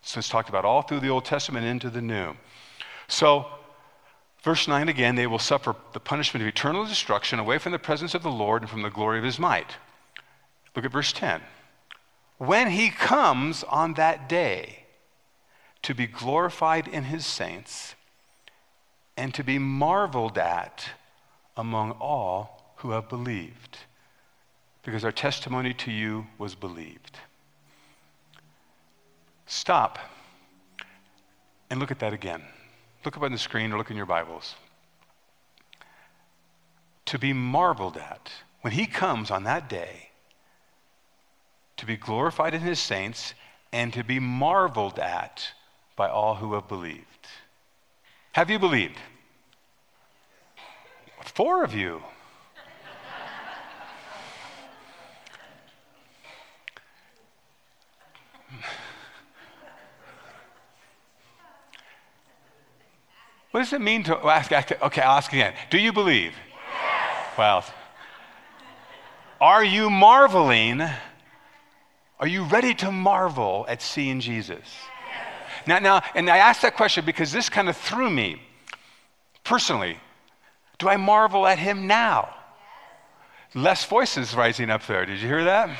So 0.00 0.18
it's 0.18 0.30
talked 0.30 0.48
about 0.48 0.64
all 0.64 0.80
through 0.80 1.00
the 1.00 1.10
Old 1.10 1.26
Testament 1.26 1.66
into 1.66 1.90
the 1.90 2.00
New. 2.00 2.34
So, 3.06 3.46
verse 4.42 4.68
9 4.68 4.88
again, 4.88 5.14
they 5.14 5.26
will 5.26 5.38
suffer 5.38 5.74
the 5.92 6.00
punishment 6.00 6.42
of 6.42 6.48
eternal 6.48 6.84
destruction 6.84 7.38
away 7.38 7.58
from 7.58 7.72
the 7.72 7.78
presence 7.78 8.14
of 8.14 8.22
the 8.22 8.30
Lord 8.30 8.62
and 8.62 8.70
from 8.70 8.82
the 8.82 8.90
glory 8.90 9.18
of 9.18 9.24
his 9.24 9.38
might. 9.38 9.76
Look 10.74 10.84
at 10.84 10.92
verse 10.92 11.12
10. 11.12 11.40
When 12.38 12.70
he 12.70 12.90
comes 12.90 13.62
on 13.64 13.94
that 13.94 14.28
day 14.28 14.84
to 15.82 15.94
be 15.94 16.06
glorified 16.06 16.88
in 16.88 17.04
his 17.04 17.26
saints 17.26 17.94
and 19.16 19.34
to 19.34 19.44
be 19.44 19.58
marveled 19.58 20.38
at 20.38 20.84
among 21.56 21.92
all 21.92 22.74
who 22.76 22.90
have 22.92 23.08
believed, 23.08 23.78
because 24.82 25.04
our 25.04 25.12
testimony 25.12 25.72
to 25.74 25.90
you 25.92 26.26
was 26.38 26.54
believed. 26.54 27.18
Stop 29.46 29.98
and 31.70 31.78
look 31.78 31.90
at 31.90 31.98
that 32.00 32.12
again. 32.12 32.42
Look 33.04 33.16
up 33.16 33.22
on 33.22 33.32
the 33.32 33.38
screen 33.38 33.72
or 33.72 33.78
look 33.78 33.90
in 33.90 33.96
your 33.96 34.06
Bibles. 34.06 34.54
To 37.06 37.18
be 37.18 37.32
marveled 37.32 37.96
at 37.96 38.30
when 38.60 38.72
he 38.72 38.86
comes 38.86 39.30
on 39.30 39.44
that 39.44 39.68
day, 39.68 40.10
to 41.76 41.86
be 41.86 41.96
glorified 41.96 42.54
in 42.54 42.60
his 42.60 42.78
saints, 42.78 43.34
and 43.72 43.92
to 43.92 44.04
be 44.04 44.20
marveled 44.20 44.98
at 45.00 45.52
by 45.96 46.08
all 46.08 46.36
who 46.36 46.54
have 46.54 46.68
believed. 46.68 47.26
Have 48.32 48.50
you 48.50 48.58
believed? 48.58 48.98
Four 51.24 51.64
of 51.64 51.74
you. 51.74 52.02
What 63.52 63.60
does 63.60 63.72
it 63.74 63.82
mean 63.82 64.02
to 64.04 64.16
ask? 64.16 64.50
Okay, 64.50 65.02
I'll 65.02 65.18
ask 65.18 65.30
again. 65.30 65.52
Do 65.68 65.78
you 65.78 65.92
believe? 65.92 66.32
Yes. 66.32 67.38
Well, 67.38 67.64
are 69.42 69.62
you 69.62 69.90
marveling? 69.90 70.80
Are 72.18 72.26
you 72.26 72.44
ready 72.44 72.74
to 72.76 72.90
marvel 72.90 73.66
at 73.68 73.82
seeing 73.82 74.20
Jesus? 74.20 74.58
Yes. 74.58 75.66
Now, 75.66 75.78
now, 75.80 76.02
and 76.14 76.30
I 76.30 76.38
asked 76.38 76.62
that 76.62 76.76
question 76.76 77.04
because 77.04 77.30
this 77.30 77.50
kind 77.50 77.68
of 77.68 77.76
threw 77.76 78.08
me 78.08 78.40
personally. 79.44 79.98
Do 80.78 80.88
I 80.88 80.96
marvel 80.96 81.46
at 81.46 81.58
him 81.58 81.86
now? 81.86 82.34
Yes. 83.54 83.62
Less 83.62 83.84
voices 83.84 84.34
rising 84.34 84.70
up 84.70 84.86
there. 84.86 85.04
Did 85.04 85.20
you 85.20 85.28
hear 85.28 85.44
that? 85.44 85.76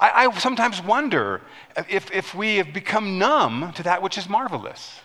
I, 0.00 0.26
I 0.26 0.38
sometimes 0.38 0.82
wonder 0.82 1.42
if, 1.88 2.10
if 2.10 2.34
we 2.34 2.56
have 2.56 2.72
become 2.72 3.20
numb 3.20 3.72
to 3.74 3.84
that 3.84 4.02
which 4.02 4.18
is 4.18 4.28
marvelous. 4.28 4.98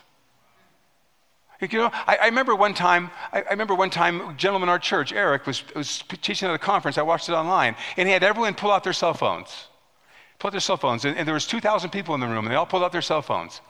You 1.60 1.78
know, 1.78 1.90
I, 1.92 2.18
I, 2.22 2.26
remember 2.26 2.54
one 2.54 2.72
time, 2.72 3.10
I, 3.32 3.42
I, 3.42 3.50
remember 3.50 3.74
one 3.74 3.90
time, 3.90 4.20
a 4.20 4.34
gentleman 4.34 4.68
in 4.68 4.70
our 4.70 4.78
church, 4.78 5.12
Eric, 5.12 5.44
was, 5.46 5.64
was 5.74 6.04
teaching 6.22 6.48
at 6.48 6.54
a 6.54 6.58
conference. 6.58 6.98
I 6.98 7.02
watched 7.02 7.28
it 7.28 7.32
online, 7.32 7.74
and 7.96 8.06
he 8.06 8.12
had 8.12 8.22
everyone 8.22 8.54
pull 8.54 8.70
out 8.70 8.84
their 8.84 8.92
cell 8.92 9.12
phones. 9.12 9.66
Pull 10.38 10.48
out 10.48 10.52
their 10.52 10.60
cell 10.60 10.76
phones, 10.76 11.04
and, 11.04 11.16
and 11.16 11.26
there 11.26 11.34
was 11.34 11.48
2,000 11.48 11.90
people 11.90 12.14
in 12.14 12.20
the 12.20 12.28
room, 12.28 12.44
and 12.44 12.52
they 12.52 12.56
all 12.56 12.66
pulled 12.66 12.84
out 12.84 12.92
their 12.92 13.02
cell 13.02 13.22
phones. 13.22 13.60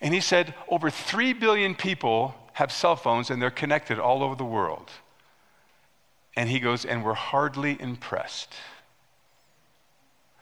And 0.00 0.14
he 0.14 0.20
said, 0.20 0.54
over 0.68 0.90
3 0.90 1.32
billion 1.32 1.74
people 1.74 2.36
have 2.52 2.70
cell 2.70 2.94
phones, 2.94 3.30
and 3.30 3.42
they're 3.42 3.50
connected 3.50 3.98
all 3.98 4.22
over 4.22 4.36
the 4.36 4.44
world. 4.44 4.88
And 6.36 6.48
he 6.48 6.60
goes, 6.60 6.84
and 6.84 7.04
we're 7.04 7.14
hardly 7.14 7.80
impressed. 7.80 8.54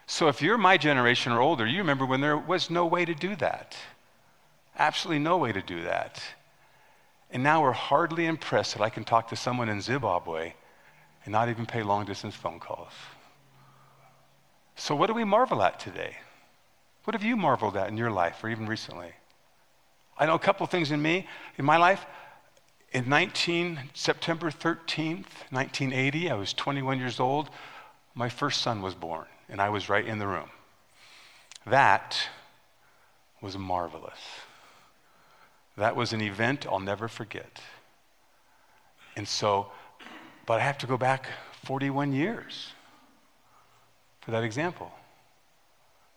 So 0.05 0.27
if 0.27 0.43
you're 0.43 0.59
my 0.59 0.77
generation 0.77 1.31
or 1.31 1.39
older, 1.39 1.65
you 1.65 1.79
remember 1.79 2.05
when 2.05 2.21
there 2.21 2.37
was 2.37 2.69
no 2.69 2.85
way 2.85 3.03
to 3.03 3.15
do 3.15 3.35
that. 3.37 3.75
Absolutely 4.77 5.19
no 5.19 5.37
way 5.37 5.51
to 5.51 5.61
do 5.61 5.81
that. 5.83 6.21
And 7.33 7.41
now 7.41 7.63
we're 7.63 7.71
hardly 7.71 8.27
impressed 8.27 8.77
that 8.77 8.83
I 8.83 8.89
can 8.89 9.03
talk 9.03 9.29
to 9.29 9.35
someone 9.35 9.67
in 9.67 9.81
Zimbabwe 9.81 10.53
and 11.25 11.31
not 11.31 11.49
even 11.49 11.65
pay 11.65 11.81
long 11.81 12.05
distance 12.05 12.35
phone 12.35 12.59
calls. 12.59 12.91
So, 14.75 14.95
what 14.95 15.07
do 15.07 15.15
we 15.15 15.23
marvel 15.23 15.63
at 15.63 15.79
today? 15.79 16.15
What 17.05 17.15
have 17.15 17.23
you 17.23 17.35
marveled 17.35 17.75
at 17.75 17.89
in 17.89 17.97
your 17.97 18.11
life 18.11 18.43
or 18.43 18.49
even 18.49 18.67
recently? 18.67 19.11
I 20.17 20.27
know 20.27 20.35
a 20.35 20.39
couple 20.39 20.67
things 20.67 20.91
in 20.91 21.01
me, 21.01 21.27
in 21.57 21.65
my 21.65 21.77
life. 21.77 22.05
In 22.91 23.09
19, 23.09 23.79
September 23.95 24.51
13th, 24.51 25.25
1980, 25.49 26.29
I 26.29 26.35
was 26.35 26.53
21 26.53 26.99
years 26.99 27.19
old. 27.19 27.49
My 28.13 28.29
first 28.29 28.61
son 28.61 28.83
was 28.83 28.93
born, 28.93 29.25
and 29.49 29.59
I 29.59 29.69
was 29.69 29.89
right 29.89 30.05
in 30.05 30.19
the 30.19 30.27
room. 30.27 30.49
That 31.65 32.15
was 33.41 33.57
marvelous. 33.57 34.19
That 35.77 35.95
was 35.95 36.13
an 36.13 36.21
event 36.21 36.65
I'll 36.67 36.79
never 36.79 37.07
forget. 37.07 37.59
And 39.15 39.27
so, 39.27 39.71
but 40.45 40.59
I 40.59 40.63
have 40.63 40.77
to 40.79 40.87
go 40.87 40.97
back 40.97 41.27
41 41.63 42.13
years 42.13 42.71
for 44.21 44.31
that 44.31 44.43
example. 44.43 44.91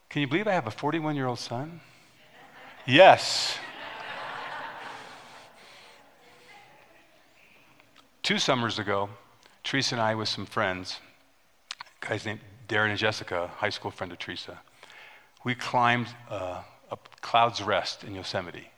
Can 0.09 0.21
you 0.21 0.29
believe 0.29 0.47
I 0.47 0.53
have 0.53 0.67
a 0.67 0.71
41 0.71 1.17
year 1.17 1.27
old 1.27 1.39
son? 1.39 1.81
Yes. 2.87 3.59
Two 8.23 8.39
summers 8.39 8.79
ago, 8.79 9.09
Teresa 9.63 9.95
and 9.95 10.03
I, 10.03 10.15
with 10.15 10.29
some 10.29 10.47
friends, 10.47 11.01
guys 12.01 12.25
named 12.25 12.41
Darren 12.69 12.91
and 12.91 12.99
Jessica, 12.99 13.49
high 13.57 13.71
school 13.71 13.91
friend 13.91 14.13
of 14.13 14.19
Teresa, 14.19 14.61
we 15.45 15.55
climbed 15.55 16.09
uh, 16.29 16.63
up 16.91 17.09
Clouds 17.21 17.63
Rest 17.63 18.03
in 18.03 18.15
Yosemite. 18.15 18.69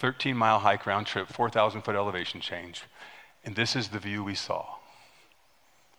13 0.00 0.34
mile 0.34 0.58
hike 0.58 0.86
round 0.86 1.06
trip, 1.06 1.28
4,000 1.28 1.82
foot 1.82 1.94
elevation 1.94 2.40
change. 2.40 2.84
And 3.44 3.54
this 3.54 3.76
is 3.76 3.88
the 3.88 3.98
view 3.98 4.24
we 4.24 4.34
saw. 4.34 4.64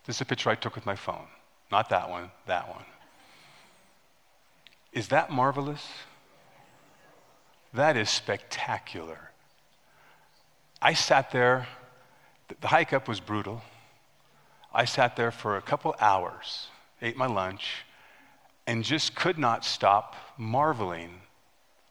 This 0.06 0.16
is 0.16 0.22
a 0.22 0.24
picture 0.24 0.50
I 0.50 0.56
took 0.56 0.74
with 0.74 0.84
my 0.84 0.96
phone. 0.96 1.26
Not 1.70 1.88
that 1.90 2.10
one, 2.10 2.30
that 2.46 2.68
one. 2.68 2.84
Is 4.92 5.08
that 5.08 5.30
marvelous? 5.30 5.86
That 7.72 7.96
is 7.96 8.10
spectacular. 8.10 9.30
I 10.82 10.94
sat 10.94 11.30
there, 11.30 11.68
the 12.60 12.68
hike 12.68 12.92
up 12.92 13.06
was 13.06 13.20
brutal. 13.20 13.62
I 14.74 14.84
sat 14.84 15.14
there 15.14 15.30
for 15.30 15.56
a 15.56 15.62
couple 15.62 15.94
hours, 16.00 16.66
ate 17.00 17.16
my 17.16 17.26
lunch, 17.26 17.84
and 18.66 18.82
just 18.82 19.14
could 19.14 19.38
not 19.38 19.64
stop 19.64 20.16
marveling 20.36 21.20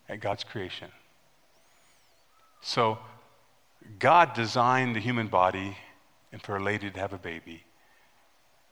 at 0.10 0.20
God's 0.20 0.44
creation. 0.44 0.90
So, 2.62 3.00
God 4.00 4.34
designed 4.34 4.96
the 4.96 5.00
human 5.00 5.28
body 5.28 5.78
and 6.32 6.42
for 6.42 6.56
a 6.56 6.64
lady 6.64 6.90
to 6.90 7.00
have 7.00 7.14
a 7.14 7.18
baby. 7.18 7.64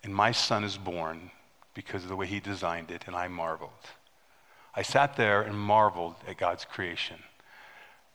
And 0.03 0.13
my 0.13 0.31
son 0.31 0.63
is 0.63 0.77
born 0.77 1.31
because 1.73 2.03
of 2.03 2.09
the 2.09 2.15
way 2.15 2.27
he 2.27 2.39
designed 2.39 2.91
it, 2.91 3.03
and 3.07 3.15
I 3.15 3.27
marveled. 3.27 3.71
I 4.75 4.81
sat 4.81 5.15
there 5.15 5.41
and 5.41 5.57
marveled 5.57 6.15
at 6.27 6.37
God's 6.37 6.65
creation. 6.65 7.17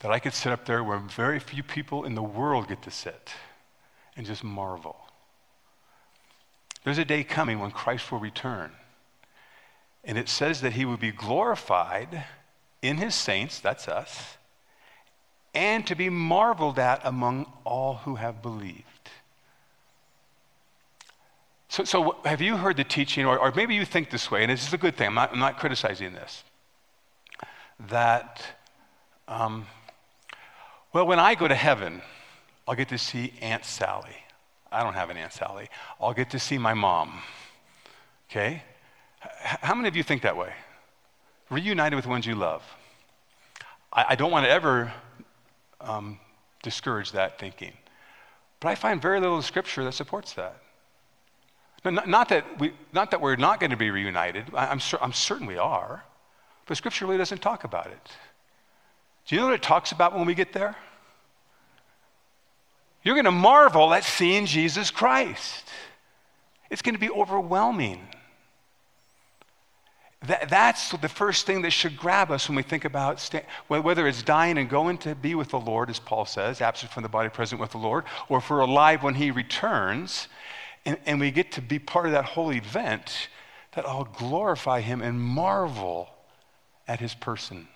That 0.00 0.10
I 0.10 0.18
could 0.18 0.34
sit 0.34 0.52
up 0.52 0.64
there 0.64 0.82
where 0.82 0.98
very 0.98 1.38
few 1.38 1.62
people 1.62 2.04
in 2.04 2.14
the 2.14 2.22
world 2.22 2.68
get 2.68 2.82
to 2.82 2.90
sit 2.90 3.32
and 4.16 4.26
just 4.26 4.44
marvel. 4.44 4.96
There's 6.84 6.98
a 6.98 7.04
day 7.04 7.24
coming 7.24 7.58
when 7.58 7.70
Christ 7.70 8.12
will 8.12 8.18
return. 8.18 8.72
And 10.04 10.18
it 10.18 10.28
says 10.28 10.60
that 10.60 10.74
he 10.74 10.84
will 10.84 10.98
be 10.98 11.10
glorified 11.10 12.24
in 12.82 12.98
his 12.98 13.14
saints, 13.14 13.60
that's 13.60 13.88
us, 13.88 14.36
and 15.54 15.86
to 15.86 15.94
be 15.94 16.10
marveled 16.10 16.78
at 16.78 17.00
among 17.04 17.46
all 17.64 17.94
who 17.94 18.16
have 18.16 18.42
believed. 18.42 18.84
So, 21.68 21.84
so 21.84 22.16
have 22.24 22.40
you 22.40 22.56
heard 22.56 22.76
the 22.76 22.84
teaching, 22.84 23.26
or, 23.26 23.38
or 23.38 23.52
maybe 23.54 23.74
you 23.74 23.84
think 23.84 24.10
this 24.10 24.30
way, 24.30 24.42
and 24.42 24.52
this 24.52 24.66
is 24.66 24.72
a 24.72 24.78
good 24.78 24.96
thing, 24.96 25.08
I'm 25.08 25.14
not, 25.14 25.32
I'm 25.32 25.38
not 25.38 25.58
criticizing 25.58 26.12
this, 26.12 26.44
that, 27.88 28.42
um, 29.26 29.66
well, 30.92 31.06
when 31.06 31.18
I 31.18 31.34
go 31.34 31.48
to 31.48 31.54
heaven, 31.54 32.02
I'll 32.68 32.76
get 32.76 32.88
to 32.90 32.98
see 32.98 33.32
Aunt 33.40 33.64
Sally. 33.64 34.16
I 34.70 34.82
don't 34.82 34.94
have 34.94 35.10
an 35.10 35.16
Aunt 35.16 35.32
Sally. 35.32 35.68
I'll 36.00 36.14
get 36.14 36.30
to 36.30 36.38
see 36.38 36.58
my 36.58 36.74
mom. 36.74 37.22
Okay? 38.30 38.62
How 39.20 39.74
many 39.74 39.88
of 39.88 39.96
you 39.96 40.02
think 40.02 40.22
that 40.22 40.36
way? 40.36 40.52
Reunited 41.50 41.96
with 41.96 42.06
ones 42.06 42.26
you 42.26 42.34
love. 42.34 42.62
I, 43.92 44.06
I 44.10 44.14
don't 44.14 44.30
want 44.30 44.46
to 44.46 44.50
ever 44.50 44.92
um, 45.84 46.18
discourage 46.62 47.12
that 47.12 47.38
thinking. 47.38 47.72
But 48.60 48.68
I 48.68 48.74
find 48.74 49.00
very 49.00 49.20
little 49.20 49.36
in 49.36 49.42
Scripture 49.42 49.84
that 49.84 49.92
supports 49.92 50.32
that. 50.34 50.56
Not, 51.84 52.08
not, 52.08 52.28
that, 52.30 52.58
we, 52.58 52.72
not 52.92 53.10
that 53.10 53.20
we're 53.20 53.36
not 53.36 53.60
going 53.60 53.70
to 53.70 53.76
be 53.76 53.90
reunited. 53.90 54.46
I, 54.54 54.72
am 54.72 54.80
I'm 55.00 55.12
certain 55.12 55.46
we 55.46 55.58
are. 55.58 56.02
But 56.66 56.78
Scripture 56.78 57.04
really 57.04 57.18
doesn't 57.18 57.42
talk 57.42 57.64
about 57.64 57.88
it. 57.88 58.10
Do 59.26 59.34
you 59.34 59.40
know 59.40 59.48
what 59.48 59.54
it 59.54 59.62
talks 59.62 59.92
about 59.92 60.16
when 60.16 60.26
we 60.26 60.34
get 60.34 60.52
there? 60.52 60.76
You're 63.02 63.14
going 63.14 63.26
to 63.26 63.30
marvel 63.30 63.92
at 63.92 64.02
seeing 64.04 64.46
Jesus 64.46 64.90
Christ. 64.90 65.68
It's 66.70 66.80
going 66.80 66.94
to 66.94 67.00
be 67.00 67.10
overwhelming. 67.10 68.00
That, 70.26 70.48
that's 70.48 70.90
the 70.92 71.08
first 71.08 71.44
thing 71.44 71.62
that 71.62 71.72
should 71.72 71.96
grab 71.96 72.30
us 72.30 72.48
when 72.48 72.56
we 72.56 72.62
think 72.62 72.84
about 72.84 73.28
whether 73.68 74.06
it's 74.06 74.22
dying 74.22 74.58
and 74.58 74.68
going 74.70 74.98
to 74.98 75.14
be 75.14 75.34
with 75.34 75.50
the 75.50 75.60
Lord, 75.60 75.90
as 75.90 75.98
Paul 75.98 76.24
says, 76.24 76.60
absent 76.60 76.92
from 76.92 77.02
the 77.02 77.08
body, 77.08 77.28
present 77.28 77.60
with 77.60 77.72
the 77.72 77.78
Lord, 77.78 78.04
or 78.28 78.38
if 78.38 78.48
we're 78.48 78.60
alive 78.60 79.02
when 79.02 79.14
he 79.14 79.30
returns 79.30 80.28
and, 80.86 80.98
and 81.04 81.20
we 81.20 81.30
get 81.30 81.52
to 81.52 81.62
be 81.62 81.78
part 81.78 82.06
of 82.06 82.12
that 82.12 82.24
whole 82.24 82.52
event, 82.52 83.28
that 83.72 83.86
I'll 83.86 84.04
glorify 84.04 84.80
him 84.80 85.02
and 85.02 85.20
marvel 85.20 86.08
at 86.86 87.00
his 87.00 87.14
person. 87.14 87.68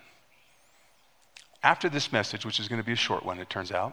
After 1.63 1.89
this 1.89 2.13
message, 2.13 2.47
which 2.47 2.61
is 2.61 2.69
going 2.69 2.81
to 2.81 2.87
be 2.87 2.93
a 2.93 2.97
short 2.97 3.25
one, 3.25 3.39
it 3.41 3.51
turns 3.51 3.73
out, 3.73 3.93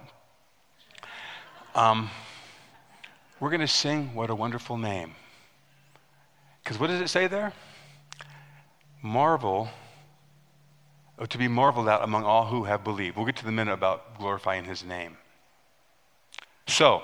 um, 1.74 2.10
we're 3.40 3.50
going 3.50 3.62
to 3.62 3.68
sing 3.68 4.14
What 4.14 4.30
a 4.30 4.36
Wonderful 4.36 4.78
Name. 4.78 5.16
Because 6.64 6.80
what 6.80 6.88
does 6.88 7.02
it 7.02 7.10
say 7.10 7.28
there? 7.28 7.54
Marvel, 9.06 9.70
or 11.20 11.28
to 11.28 11.38
be 11.38 11.48
marveled 11.48 11.88
at 11.88 12.02
among 12.02 12.24
all 12.24 12.48
who 12.48 12.64
have 12.64 12.84
believed. 12.84 13.16
We'll 13.16 13.28
get 13.28 13.36
to 13.36 13.46
the 13.46 13.52
minute 13.52 13.72
about 13.72 14.18
glorifying 14.18 14.66
his 14.66 14.84
name. 14.84 15.16
So, 16.68 17.04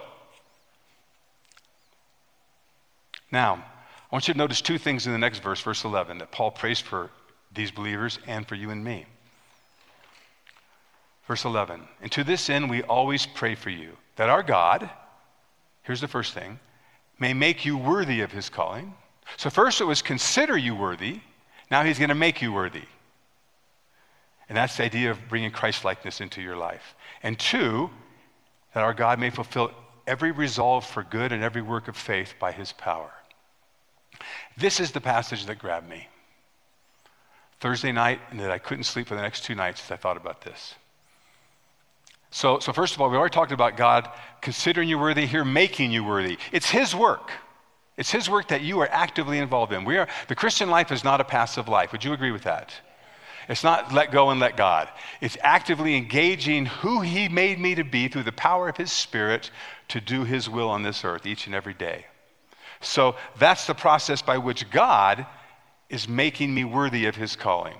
now, 3.31 3.53
I 3.53 4.15
want 4.15 4.27
you 4.27 4.33
to 4.33 4.37
notice 4.37 4.61
two 4.61 4.79
things 4.79 5.05
in 5.05 5.11
the 5.11 5.19
next 5.19 5.43
verse, 5.43 5.61
verse 5.61 5.83
11, 5.83 6.17
that 6.17 6.31
Paul 6.31 6.49
prays 6.49 6.79
for 6.79 7.11
these 7.53 7.69
believers 7.69 8.17
and 8.25 8.47
for 8.47 8.55
you 8.55 8.71
and 8.71 8.83
me. 8.83 9.05
Verse 11.27 11.45
11, 11.45 11.81
and 12.01 12.11
to 12.11 12.23
this 12.23 12.49
end 12.49 12.67
we 12.67 12.81
always 12.81 13.27
pray 13.27 13.53
for 13.53 13.69
you, 13.69 13.95
that 14.15 14.27
our 14.27 14.41
God, 14.41 14.89
here's 15.83 16.01
the 16.01 16.07
first 16.07 16.33
thing, 16.33 16.59
may 17.19 17.35
make 17.35 17.63
you 17.63 17.77
worthy 17.77 18.21
of 18.21 18.31
his 18.31 18.49
calling. 18.49 18.95
So, 19.37 19.51
first 19.51 19.79
it 19.79 19.85
was 19.85 20.01
consider 20.01 20.57
you 20.57 20.73
worthy, 20.73 21.21
now 21.71 21.83
he's 21.83 21.97
going 21.97 22.09
to 22.09 22.15
make 22.15 22.41
you 22.41 22.51
worthy. 22.51 22.83
And 24.49 24.57
that's 24.57 24.75
the 24.75 24.83
idea 24.83 25.09
of 25.09 25.29
bringing 25.29 25.51
Christ 25.51 25.85
likeness 25.85 26.19
into 26.19 26.41
your 26.41 26.57
life. 26.57 26.95
And 27.23 27.39
two, 27.39 27.89
that 28.73 28.83
our 28.83 28.93
God 28.93 29.17
may 29.17 29.29
fulfill 29.29 29.71
every 30.05 30.31
resolve 30.31 30.85
for 30.85 31.03
good 31.03 31.31
and 31.31 31.41
every 31.41 31.61
work 31.61 31.87
of 31.87 31.95
faith 31.95 32.33
by 32.37 32.51
his 32.51 32.73
power. 32.73 33.11
This 34.57 34.81
is 34.81 34.91
the 34.91 34.99
passage 34.99 35.45
that 35.45 35.57
grabbed 35.57 35.89
me. 35.89 36.07
Thursday 37.61 37.91
night, 37.91 38.19
and 38.31 38.39
that 38.41 38.51
I 38.51 38.57
couldn't 38.57 38.83
sleep 38.83 39.07
for 39.07 39.15
the 39.15 39.21
next 39.21 39.45
two 39.45 39.55
nights 39.55 39.81
as 39.85 39.91
I 39.91 39.95
thought 39.95 40.17
about 40.17 40.41
this. 40.41 40.75
So, 42.31 42.59
so 42.59 42.73
first 42.73 42.95
of 42.95 43.01
all, 43.01 43.09
we 43.09 43.17
already 43.17 43.33
talked 43.33 43.51
about 43.51 43.77
God 43.77 44.09
considering 44.41 44.89
you 44.89 44.97
worthy, 44.97 45.27
here 45.27 45.45
making 45.45 45.91
you 45.91 46.03
worthy. 46.03 46.37
It's 46.51 46.69
His 46.69 46.95
work. 46.95 47.31
It's 48.01 48.09
His 48.09 48.27
work 48.27 48.47
that 48.47 48.61
you 48.61 48.79
are 48.79 48.89
actively 48.89 49.37
involved 49.37 49.71
in. 49.71 49.85
We 49.85 49.99
are, 49.99 50.07
the 50.27 50.33
Christian 50.33 50.71
life 50.71 50.91
is 50.91 51.03
not 51.03 51.21
a 51.21 51.23
passive 51.23 51.67
life. 51.67 51.91
Would 51.91 52.03
you 52.03 52.13
agree 52.13 52.31
with 52.31 52.41
that? 52.45 52.73
It's 53.47 53.63
not 53.63 53.93
let 53.93 54.11
go 54.11 54.31
and 54.31 54.39
let 54.39 54.57
God. 54.57 54.89
It's 55.21 55.37
actively 55.41 55.95
engaging 55.95 56.65
who 56.65 57.01
He 57.01 57.29
made 57.29 57.59
me 57.59 57.75
to 57.75 57.83
be 57.83 58.07
through 58.07 58.23
the 58.23 58.31
power 58.31 58.67
of 58.67 58.75
His 58.75 58.91
Spirit 58.91 59.51
to 59.89 60.01
do 60.01 60.23
His 60.23 60.49
will 60.49 60.67
on 60.67 60.81
this 60.81 61.05
earth 61.05 61.27
each 61.27 61.45
and 61.45 61.53
every 61.53 61.75
day. 61.75 62.07
So 62.79 63.17
that's 63.37 63.67
the 63.67 63.75
process 63.75 64.23
by 64.23 64.39
which 64.39 64.71
God 64.71 65.27
is 65.87 66.07
making 66.07 66.51
me 66.55 66.63
worthy 66.63 67.05
of 67.05 67.15
His 67.15 67.35
calling. 67.35 67.77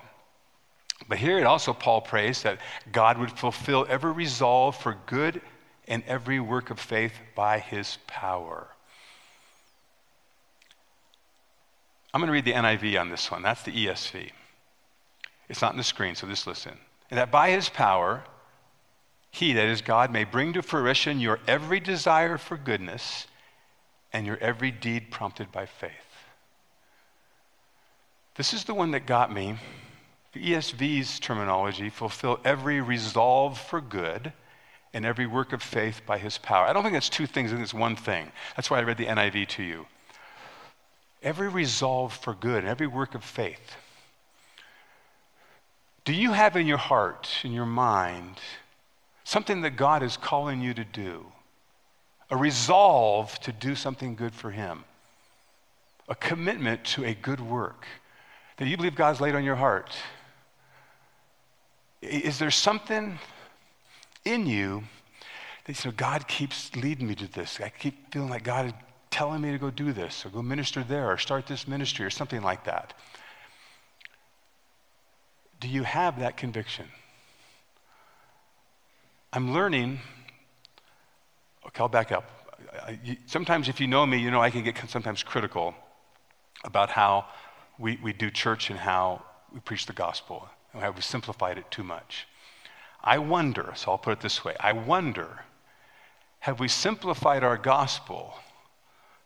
But 1.10 1.18
here 1.18 1.40
it 1.40 1.48
also, 1.48 1.74
Paul 1.74 2.02
prays 2.02 2.44
that 2.44 2.60
God 2.92 3.18
would 3.18 3.32
fulfill 3.32 3.88
every 3.90 4.12
resolve 4.12 4.78
for 4.78 4.96
good 5.08 5.42
and 5.88 6.04
every 6.06 6.40
work 6.40 6.70
of 6.70 6.80
faith 6.80 7.14
by 7.34 7.58
his 7.58 7.98
power. 8.06 8.68
I'm 12.14 12.20
going 12.22 12.28
to 12.28 12.34
read 12.34 12.46
the 12.46 12.54
NIV 12.54 13.00
on 13.00 13.10
this 13.10 13.32
one. 13.32 13.42
That's 13.42 13.64
the 13.64 13.72
ESV. 13.72 14.32
It's 15.50 15.62
not 15.62 15.72
on 15.72 15.78
the 15.78 15.84
screen, 15.84 16.16
so 16.16 16.28
just 16.28 16.48
listen. 16.48 16.78
And 17.10 17.18
that 17.18 17.32
by 17.32 17.52
his 17.52 17.70
power, 17.70 18.24
he, 19.32 19.54
that 19.54 19.66
is 19.66 19.82
God, 19.82 20.12
may 20.12 20.24
bring 20.24 20.54
to 20.54 20.62
fruition 20.62 21.20
your 21.20 21.40
every 21.48 21.80
desire 21.80 22.38
for 22.38 22.58
goodness 22.58 23.28
and 24.14 24.26
your 24.26 24.38
every 24.38 24.72
deed 24.72 25.10
prompted 25.10 25.52
by 25.52 25.66
faith. 25.66 25.92
This 28.36 28.54
is 28.54 28.66
the 28.66 28.74
one 28.74 28.92
that 28.92 29.06
got 29.06 29.32
me 29.32 29.58
the 30.34 30.54
ESV's 30.54 31.20
terminology, 31.20 31.90
fulfill 31.90 32.40
every 32.46 32.80
resolve 32.80 33.60
for 33.60 33.82
good 33.82 34.32
and 34.94 35.06
every 35.06 35.28
work 35.28 35.52
of 35.52 35.62
faith 35.62 36.02
by 36.06 36.18
his 36.18 36.38
power. 36.38 36.66
I 36.66 36.74
don't 36.74 36.84
think 36.84 36.94
that's 36.94 37.10
two 37.10 37.28
things, 37.28 37.52
I 37.52 37.56
think 37.56 37.64
it's 37.64 37.74
one 37.74 37.96
thing. 37.96 38.32
That's 38.56 38.70
why 38.70 38.80
I 38.80 38.84
read 38.84 38.98
the 38.98 39.08
NIV 39.08 39.48
to 39.50 39.64
you. 39.64 39.86
Every 41.22 41.50
resolve 41.50 42.14
for 42.14 42.34
good 42.34 42.66
every 42.66 42.88
work 42.88 43.16
of 43.16 43.24
faith. 43.24 43.76
Do 46.04 46.14
you 46.14 46.32
have 46.32 46.56
in 46.56 46.66
your 46.66 46.78
heart, 46.78 47.30
in 47.44 47.52
your 47.52 47.66
mind, 47.66 48.40
something 49.24 49.62
that 49.62 49.76
God 49.76 50.02
is 50.02 50.18
calling 50.18 50.62
you 50.62 50.74
to 50.74 50.84
do? 50.84 51.26
A 52.32 52.38
resolve 52.38 53.40
to 53.42 53.52
do 53.52 53.76
something 53.76 54.16
good 54.16 54.34
for 54.34 54.52
him? 54.52 54.84
A 56.10 56.16
commitment 56.16 56.84
to 56.86 57.06
a 57.06 57.14
good 57.14 57.40
work 57.40 57.86
that 58.58 58.68
you 58.68 58.78
believe 58.78 58.96
God's 58.96 59.22
laid 59.22 59.36
on 59.36 59.44
your 59.44 59.56
heart? 59.56 59.96
Is 62.02 62.40
there 62.40 62.52
something 62.52 63.20
in 64.26 64.48
you 64.48 64.84
that 65.66 65.84
you 65.84 65.92
know, 65.92 65.96
God 65.96 66.28
keeps 66.28 66.76
leading 66.76 67.08
me 67.08 67.16
to 67.16 67.32
this? 67.32 67.60
I 67.60 67.70
keep 67.70 68.12
feeling 68.12 68.30
like 68.30 68.44
God 68.44 68.68
is 68.68 68.74
telling 69.12 69.42
me 69.42 69.52
to 69.52 69.58
go 69.58 69.70
do 69.70 69.92
this 69.92 70.26
or 70.26 70.30
go 70.30 70.42
minister 70.42 70.84
there 70.84 71.12
or 71.12 71.18
start 71.18 71.46
this 71.46 71.68
ministry 71.68 72.06
or 72.06 72.10
something 72.10 72.42
like 72.42 72.64
that. 72.64 72.94
Do 75.60 75.68
you 75.68 75.84
have 75.84 76.20
that 76.22 76.38
conviction? 76.38 76.88
I'm 79.34 79.54
learning. 79.54 80.00
Okay, 81.68 81.82
I'll 81.82 81.90
back 81.90 82.12
up. 82.12 82.24
Sometimes, 83.28 83.70
if 83.70 83.80
you 83.80 83.88
know 83.88 84.06
me, 84.06 84.18
you 84.18 84.32
know 84.32 84.42
I 84.42 84.50
can 84.50 84.64
get 84.64 84.78
sometimes 84.88 85.22
critical 85.24 85.76
about 86.64 86.90
how 86.90 87.26
we, 87.78 88.00
we 88.02 88.14
do 88.14 88.32
church 88.32 88.70
and 88.70 88.80
how 88.80 89.24
we 89.54 89.60
preach 89.60 89.86
the 89.86 89.94
gospel. 89.94 90.50
And 90.74 90.82
have 90.82 90.96
we 90.96 91.02
simplified 91.02 91.58
it 91.58 91.70
too 91.70 91.84
much? 91.84 92.28
I 93.04 93.18
wonder, 93.18 93.74
so 93.76 93.92
I'll 93.92 93.98
put 93.98 94.14
it 94.14 94.22
this 94.22 94.44
way 94.46 94.56
I 94.60 94.74
wonder, 94.74 95.44
have 96.40 96.60
we 96.60 96.68
simplified 96.68 97.44
our 97.44 97.58
gospel 97.58 98.36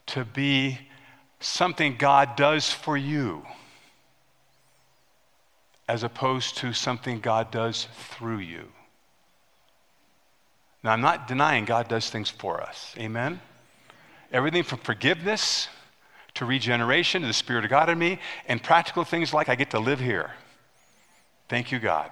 to 0.07 0.25
be 0.25 0.79
something 1.39 1.95
God 1.97 2.35
does 2.35 2.71
for 2.71 2.97
you 2.97 3.45
as 5.87 6.03
opposed 6.03 6.57
to 6.57 6.73
something 6.73 7.19
God 7.19 7.51
does 7.51 7.87
through 7.93 8.39
you? 8.39 8.71
Now, 10.83 10.91
I'm 10.91 11.01
not 11.01 11.27
denying 11.27 11.65
God 11.65 11.87
does 11.87 12.09
things 12.09 12.29
for 12.29 12.61
us. 12.61 12.93
Amen? 12.97 13.41
Everything 14.31 14.63
from 14.63 14.79
forgiveness 14.79 15.67
to 16.35 16.45
regeneration 16.45 17.21
to 17.21 17.27
the 17.27 17.33
Spirit 17.33 17.63
of 17.63 17.69
God 17.69 17.89
in 17.89 17.97
me, 17.97 18.19
and 18.47 18.61
practical 18.61 19.03
things 19.03 19.33
like 19.33 19.49
I 19.49 19.55
get 19.55 19.71
to 19.71 19.79
live 19.79 19.99
here. 19.99 20.31
Thank 21.47 21.71
you, 21.71 21.79
God. 21.79 22.11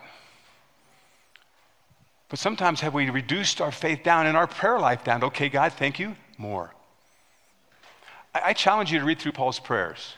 But 2.30 2.40
sometimes 2.40 2.82
have 2.82 2.94
we 2.94 3.10
reduced 3.10 3.62
our 3.62 3.72
faith 3.72 4.02
down 4.02 4.26
and 4.26 4.36
our 4.36 4.48
prayer 4.48 4.80
life 4.80 5.04
down? 5.04 5.24
Okay, 5.24 5.50
God, 5.50 5.74
thank 5.74 6.00
you. 6.00 6.16
More. 6.38 6.74
I, 8.34 8.54
challenge 8.54 8.92
you 8.92 9.00
to 9.00 9.06
read 9.06 9.20
through 9.20 9.34
Paul's 9.34 9.60
prayers. 9.60 10.16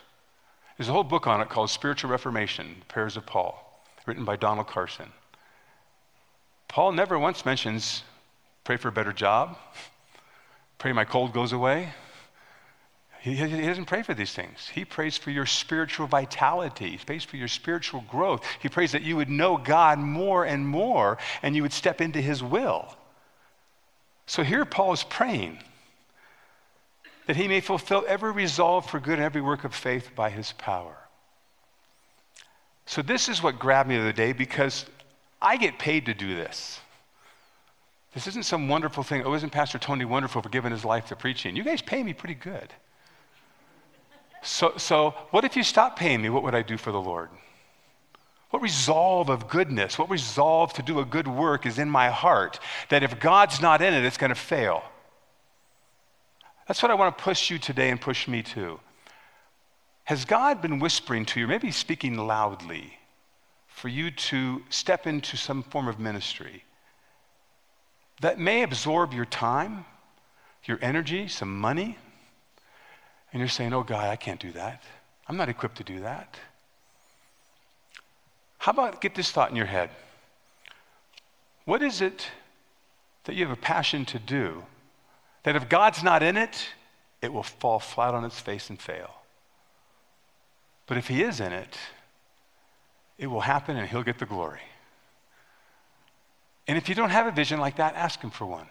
There's 0.76 0.88
a 0.88 0.92
whole 0.92 1.04
book 1.04 1.26
on 1.26 1.40
it 1.40 1.48
called 1.48 1.70
Spiritual 1.70 2.10
Reformation, 2.10 2.82
Prayers 2.88 3.16
of 3.16 3.26
Paul, 3.26 3.82
written 4.06 4.24
by 4.24 4.36
Donald 4.36 4.66
Carson. 4.66 5.06
Paul 6.68 6.92
never 6.92 7.18
once 7.18 7.44
mentions 7.44 8.02
pray 8.64 8.76
for 8.76 8.88
a 8.88 8.92
better 8.92 9.12
job, 9.12 9.56
pray 10.78 10.92
my 10.92 11.04
cold 11.04 11.32
goes 11.32 11.52
away, 11.52 11.92
he 13.26 13.66
doesn't 13.66 13.86
pray 13.86 14.02
for 14.02 14.14
these 14.14 14.32
things. 14.32 14.68
He 14.68 14.84
prays 14.84 15.16
for 15.16 15.32
your 15.32 15.46
spiritual 15.46 16.06
vitality. 16.06 16.90
He 16.90 16.96
prays 16.96 17.24
for 17.24 17.36
your 17.36 17.48
spiritual 17.48 18.04
growth. 18.08 18.44
He 18.62 18.68
prays 18.68 18.92
that 18.92 19.02
you 19.02 19.16
would 19.16 19.28
know 19.28 19.56
God 19.56 19.98
more 19.98 20.44
and 20.44 20.66
more 20.66 21.18
and 21.42 21.56
you 21.56 21.62
would 21.62 21.72
step 21.72 22.00
into 22.00 22.20
His 22.20 22.40
will. 22.40 22.94
So 24.26 24.44
here 24.44 24.64
Paul 24.64 24.92
is 24.92 25.02
praying 25.02 25.58
that 27.26 27.36
he 27.36 27.48
may 27.48 27.60
fulfill 27.60 28.04
every 28.08 28.32
resolve 28.32 28.88
for 28.88 29.00
good 29.00 29.14
and 29.14 29.22
every 29.22 29.42
work 29.42 29.64
of 29.64 29.74
faith 29.74 30.10
by 30.14 30.30
his 30.30 30.52
power. 30.52 30.96
So, 32.86 33.02
this 33.02 33.28
is 33.28 33.42
what 33.42 33.58
grabbed 33.58 33.88
me 33.88 33.96
the 33.96 34.02
other 34.02 34.12
day 34.12 34.32
because 34.32 34.86
I 35.42 35.56
get 35.56 35.78
paid 35.78 36.06
to 36.06 36.14
do 36.14 36.34
this. 36.36 36.80
This 38.14 38.28
isn't 38.28 38.44
some 38.44 38.68
wonderful 38.68 39.02
thing. 39.02 39.24
Oh, 39.24 39.34
isn't 39.34 39.50
Pastor 39.50 39.78
Tony 39.78 40.04
wonderful 40.04 40.40
for 40.40 40.48
giving 40.48 40.72
his 40.72 40.84
life 40.84 41.06
to 41.08 41.16
preaching? 41.16 41.54
You 41.54 41.64
guys 41.64 41.82
pay 41.82 42.02
me 42.02 42.14
pretty 42.14 42.34
good. 42.34 42.72
So, 44.42 44.74
so 44.76 45.10
what 45.32 45.44
if 45.44 45.56
you 45.56 45.62
stop 45.62 45.98
paying 45.98 46.22
me? 46.22 46.30
What 46.30 46.44
would 46.44 46.54
I 46.54 46.62
do 46.62 46.78
for 46.78 46.92
the 46.92 47.00
Lord? 47.00 47.28
What 48.50 48.62
resolve 48.62 49.28
of 49.28 49.48
goodness, 49.48 49.98
what 49.98 50.08
resolve 50.08 50.72
to 50.74 50.82
do 50.82 51.00
a 51.00 51.04
good 51.04 51.26
work 51.26 51.66
is 51.66 51.78
in 51.78 51.90
my 51.90 52.08
heart 52.08 52.60
that 52.88 53.02
if 53.02 53.18
God's 53.18 53.60
not 53.60 53.82
in 53.82 53.92
it, 53.92 54.04
it's 54.04 54.16
going 54.16 54.30
to 54.30 54.36
fail. 54.36 54.82
That's 56.66 56.82
what 56.82 56.90
I 56.90 56.94
want 56.94 57.16
to 57.16 57.22
push 57.22 57.50
you 57.50 57.58
today 57.58 57.90
and 57.90 58.00
push 58.00 58.26
me 58.26 58.42
to. 58.42 58.80
Has 60.04 60.24
God 60.24 60.62
been 60.62 60.78
whispering 60.78 61.24
to 61.26 61.40
you, 61.40 61.46
maybe 61.46 61.70
speaking 61.70 62.16
loudly, 62.16 62.98
for 63.66 63.88
you 63.88 64.10
to 64.10 64.62
step 64.68 65.06
into 65.06 65.36
some 65.36 65.62
form 65.62 65.88
of 65.88 65.98
ministry 65.98 66.64
that 68.20 68.38
may 68.38 68.62
absorb 68.62 69.12
your 69.12 69.24
time, 69.24 69.84
your 70.64 70.78
energy, 70.80 71.28
some 71.28 71.60
money? 71.60 71.98
And 73.32 73.40
you're 73.40 73.48
saying, 73.48 73.72
oh, 73.72 73.82
God, 73.82 74.08
I 74.08 74.16
can't 74.16 74.40
do 74.40 74.52
that. 74.52 74.82
I'm 75.28 75.36
not 75.36 75.48
equipped 75.48 75.76
to 75.78 75.84
do 75.84 76.00
that. 76.00 76.36
How 78.58 78.72
about 78.72 79.00
get 79.00 79.14
this 79.14 79.30
thought 79.30 79.50
in 79.50 79.56
your 79.56 79.66
head? 79.66 79.90
What 81.64 81.82
is 81.82 82.00
it 82.00 82.28
that 83.24 83.34
you 83.34 83.46
have 83.46 83.56
a 83.56 83.60
passion 83.60 84.04
to 84.06 84.18
do 84.18 84.64
that 85.46 85.54
if 85.54 85.68
God's 85.68 86.02
not 86.02 86.24
in 86.24 86.36
it, 86.36 86.66
it 87.22 87.32
will 87.32 87.44
fall 87.44 87.78
flat 87.78 88.14
on 88.14 88.24
its 88.24 88.40
face 88.40 88.68
and 88.68 88.80
fail? 88.80 89.14
But 90.88 90.98
if 90.98 91.06
He 91.06 91.22
is 91.22 91.38
in 91.38 91.52
it, 91.52 91.78
it 93.16 93.28
will 93.28 93.40
happen 93.40 93.76
and 93.76 93.88
He'll 93.88 94.02
get 94.02 94.18
the 94.18 94.26
glory. 94.26 94.60
And 96.66 96.76
if 96.76 96.88
you 96.88 96.96
don't 96.96 97.10
have 97.10 97.28
a 97.28 97.30
vision 97.30 97.60
like 97.60 97.76
that, 97.76 97.94
ask 97.94 98.20
Him 98.20 98.30
for 98.30 98.44
one. 98.44 98.66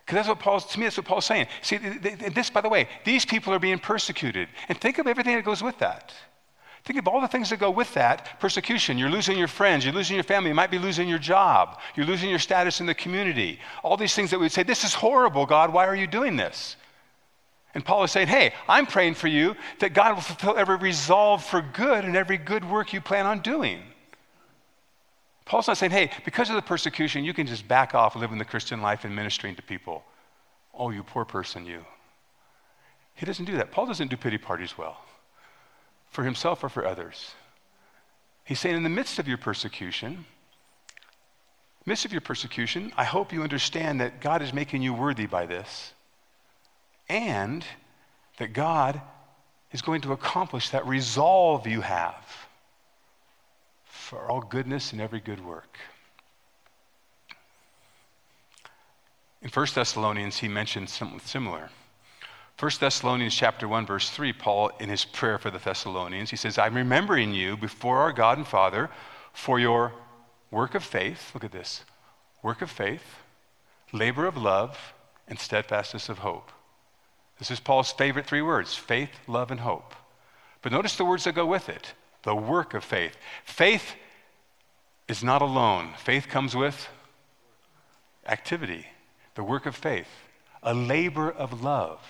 Because 0.00 0.16
that's 0.16 0.28
what 0.28 0.40
Paul's, 0.40 0.66
to 0.66 0.80
me, 0.80 0.86
that's 0.86 0.96
what 0.96 1.06
Paul's 1.06 1.24
saying. 1.24 1.46
See, 1.62 1.76
this, 1.76 2.50
by 2.50 2.60
the 2.60 2.68
way, 2.68 2.88
these 3.04 3.24
people 3.24 3.54
are 3.54 3.60
being 3.60 3.78
persecuted. 3.78 4.48
And 4.68 4.78
think 4.80 4.98
of 4.98 5.06
everything 5.06 5.36
that 5.36 5.44
goes 5.44 5.62
with 5.62 5.78
that. 5.78 6.12
Think 6.84 6.98
of 6.98 7.08
all 7.08 7.22
the 7.22 7.28
things 7.28 7.48
that 7.48 7.58
go 7.58 7.70
with 7.70 7.94
that 7.94 8.38
persecution. 8.40 8.98
You're 8.98 9.10
losing 9.10 9.38
your 9.38 9.48
friends, 9.48 9.84
you're 9.84 9.94
losing 9.94 10.16
your 10.16 10.24
family, 10.24 10.50
you 10.50 10.54
might 10.54 10.70
be 10.70 10.78
losing 10.78 11.08
your 11.08 11.18
job, 11.18 11.80
you're 11.96 12.04
losing 12.04 12.28
your 12.28 12.38
status 12.38 12.80
in 12.80 12.86
the 12.86 12.94
community. 12.94 13.58
All 13.82 13.96
these 13.96 14.14
things 14.14 14.30
that 14.30 14.38
we 14.38 14.44
would 14.44 14.52
say, 14.52 14.64
This 14.64 14.84
is 14.84 14.92
horrible, 14.92 15.46
God, 15.46 15.72
why 15.72 15.86
are 15.86 15.96
you 15.96 16.06
doing 16.06 16.36
this? 16.36 16.76
And 17.74 17.84
Paul 17.84 18.04
is 18.04 18.12
saying, 18.12 18.28
Hey, 18.28 18.52
I'm 18.68 18.84
praying 18.84 19.14
for 19.14 19.28
you 19.28 19.56
that 19.78 19.94
God 19.94 20.14
will 20.14 20.20
fulfill 20.20 20.58
every 20.58 20.76
resolve 20.76 21.42
for 21.42 21.62
good 21.62 22.04
and 22.04 22.16
every 22.16 22.36
good 22.36 22.68
work 22.68 22.92
you 22.92 23.00
plan 23.00 23.24
on 23.24 23.40
doing. 23.40 23.80
Paul's 25.46 25.68
not 25.68 25.78
saying, 25.78 25.92
Hey, 25.92 26.10
because 26.26 26.50
of 26.50 26.56
the 26.56 26.62
persecution, 26.62 27.24
you 27.24 27.32
can 27.32 27.46
just 27.46 27.66
back 27.66 27.94
off 27.94 28.14
living 28.14 28.36
the 28.36 28.44
Christian 28.44 28.82
life 28.82 29.06
and 29.06 29.16
ministering 29.16 29.56
to 29.56 29.62
people. 29.62 30.04
Oh, 30.74 30.90
you 30.90 31.02
poor 31.02 31.24
person, 31.24 31.64
you. 31.64 31.82
He 33.14 33.24
doesn't 33.24 33.46
do 33.46 33.56
that. 33.56 33.70
Paul 33.70 33.86
doesn't 33.86 34.08
do 34.08 34.18
pity 34.18 34.36
parties 34.36 34.76
well 34.76 34.98
for 36.14 36.22
himself 36.22 36.62
or 36.62 36.68
for 36.68 36.86
others. 36.86 37.34
He's 38.44 38.60
saying, 38.60 38.76
in 38.76 38.84
the 38.84 38.88
midst 38.88 39.18
of 39.18 39.26
your 39.26 39.36
persecution, 39.36 40.26
midst 41.84 42.04
of 42.04 42.12
your 42.12 42.20
persecution, 42.20 42.92
I 42.96 43.02
hope 43.02 43.32
you 43.32 43.42
understand 43.42 44.00
that 44.00 44.20
God 44.20 44.40
is 44.40 44.52
making 44.52 44.80
you 44.80 44.94
worthy 44.94 45.26
by 45.26 45.46
this, 45.46 45.92
and 47.08 47.64
that 48.38 48.52
God 48.52 49.00
is 49.72 49.82
going 49.82 50.02
to 50.02 50.12
accomplish 50.12 50.70
that 50.70 50.86
resolve 50.86 51.66
you 51.66 51.80
have 51.80 52.24
for 53.84 54.30
all 54.30 54.40
goodness 54.40 54.92
and 54.92 55.00
every 55.00 55.20
good 55.20 55.44
work. 55.44 55.78
In 59.42 59.48
1 59.50 59.66
Thessalonians, 59.74 60.38
he 60.38 60.46
mentions 60.46 60.92
something 60.92 61.18
similar. 61.18 61.70
1 62.58 62.70
Thessalonians 62.78 63.34
chapter 63.34 63.66
1 63.66 63.86
verse 63.86 64.10
3 64.10 64.32
Paul 64.32 64.70
in 64.78 64.88
his 64.88 65.04
prayer 65.04 65.38
for 65.38 65.50
the 65.50 65.58
Thessalonians 65.58 66.30
he 66.30 66.36
says 66.36 66.56
I'm 66.58 66.74
remembering 66.74 67.34
you 67.34 67.56
before 67.56 67.98
our 67.98 68.12
God 68.12 68.38
and 68.38 68.46
Father 68.46 68.90
for 69.32 69.58
your 69.58 69.92
work 70.50 70.74
of 70.74 70.84
faith 70.84 71.32
look 71.34 71.44
at 71.44 71.52
this 71.52 71.82
work 72.42 72.62
of 72.62 72.70
faith 72.70 73.02
labor 73.92 74.26
of 74.26 74.36
love 74.36 74.94
and 75.28 75.38
steadfastness 75.38 76.08
of 76.08 76.18
hope. 76.18 76.50
This 77.38 77.50
is 77.50 77.60
Paul's 77.60 77.92
favorite 77.92 78.26
three 78.26 78.42
words 78.42 78.74
faith 78.74 79.10
love 79.26 79.50
and 79.50 79.60
hope. 79.60 79.94
But 80.62 80.72
notice 80.72 80.96
the 80.96 81.04
words 81.04 81.24
that 81.24 81.34
go 81.34 81.46
with 81.46 81.68
it 81.68 81.94
the 82.22 82.34
work 82.34 82.72
of 82.74 82.84
faith. 82.84 83.16
Faith 83.44 83.94
is 85.08 85.22
not 85.22 85.42
alone. 85.42 85.92
Faith 85.98 86.28
comes 86.28 86.56
with 86.56 86.88
activity. 88.26 88.86
The 89.34 89.44
work 89.44 89.66
of 89.66 89.76
faith 89.76 90.08
a 90.62 90.72
labor 90.72 91.30
of 91.30 91.62
love 91.62 92.00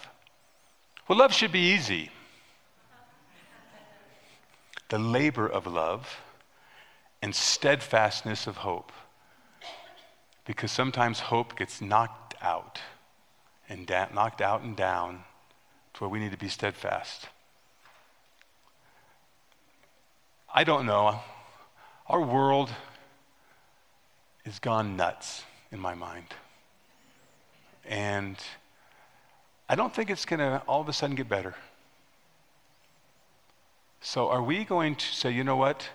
well, 1.08 1.18
love 1.18 1.32
should 1.32 1.52
be 1.52 1.72
easy. 1.72 2.10
The 4.88 4.98
labor 4.98 5.46
of 5.46 5.66
love 5.66 6.20
and 7.22 7.34
steadfastness 7.34 8.46
of 8.46 8.58
hope. 8.58 8.92
Because 10.44 10.70
sometimes 10.70 11.20
hope 11.20 11.56
gets 11.56 11.80
knocked 11.80 12.34
out 12.42 12.80
and 13.68 13.86
da- 13.86 14.08
knocked 14.12 14.42
out 14.42 14.62
and 14.62 14.76
down 14.76 15.24
to 15.94 16.00
where 16.00 16.10
we 16.10 16.18
need 16.18 16.32
to 16.32 16.38
be 16.38 16.48
steadfast. 16.48 17.28
I 20.54 20.64
don't 20.64 20.86
know. 20.86 21.20
Our 22.06 22.20
world 22.20 22.70
is 24.44 24.58
gone 24.58 24.96
nuts 24.96 25.42
in 25.72 25.80
my 25.80 25.94
mind. 25.94 26.26
And 27.86 28.36
I 29.68 29.74
don't 29.74 29.94
think 29.94 30.10
it's 30.10 30.24
going 30.24 30.40
to 30.40 30.62
all 30.66 30.80
of 30.80 30.88
a 30.88 30.92
sudden 30.92 31.16
get 31.16 31.28
better. 31.28 31.54
So, 34.00 34.28
are 34.28 34.42
we 34.42 34.64
going 34.64 34.96
to 34.96 35.06
say, 35.06 35.30
you 35.30 35.44
know 35.44 35.56
what? 35.56 35.88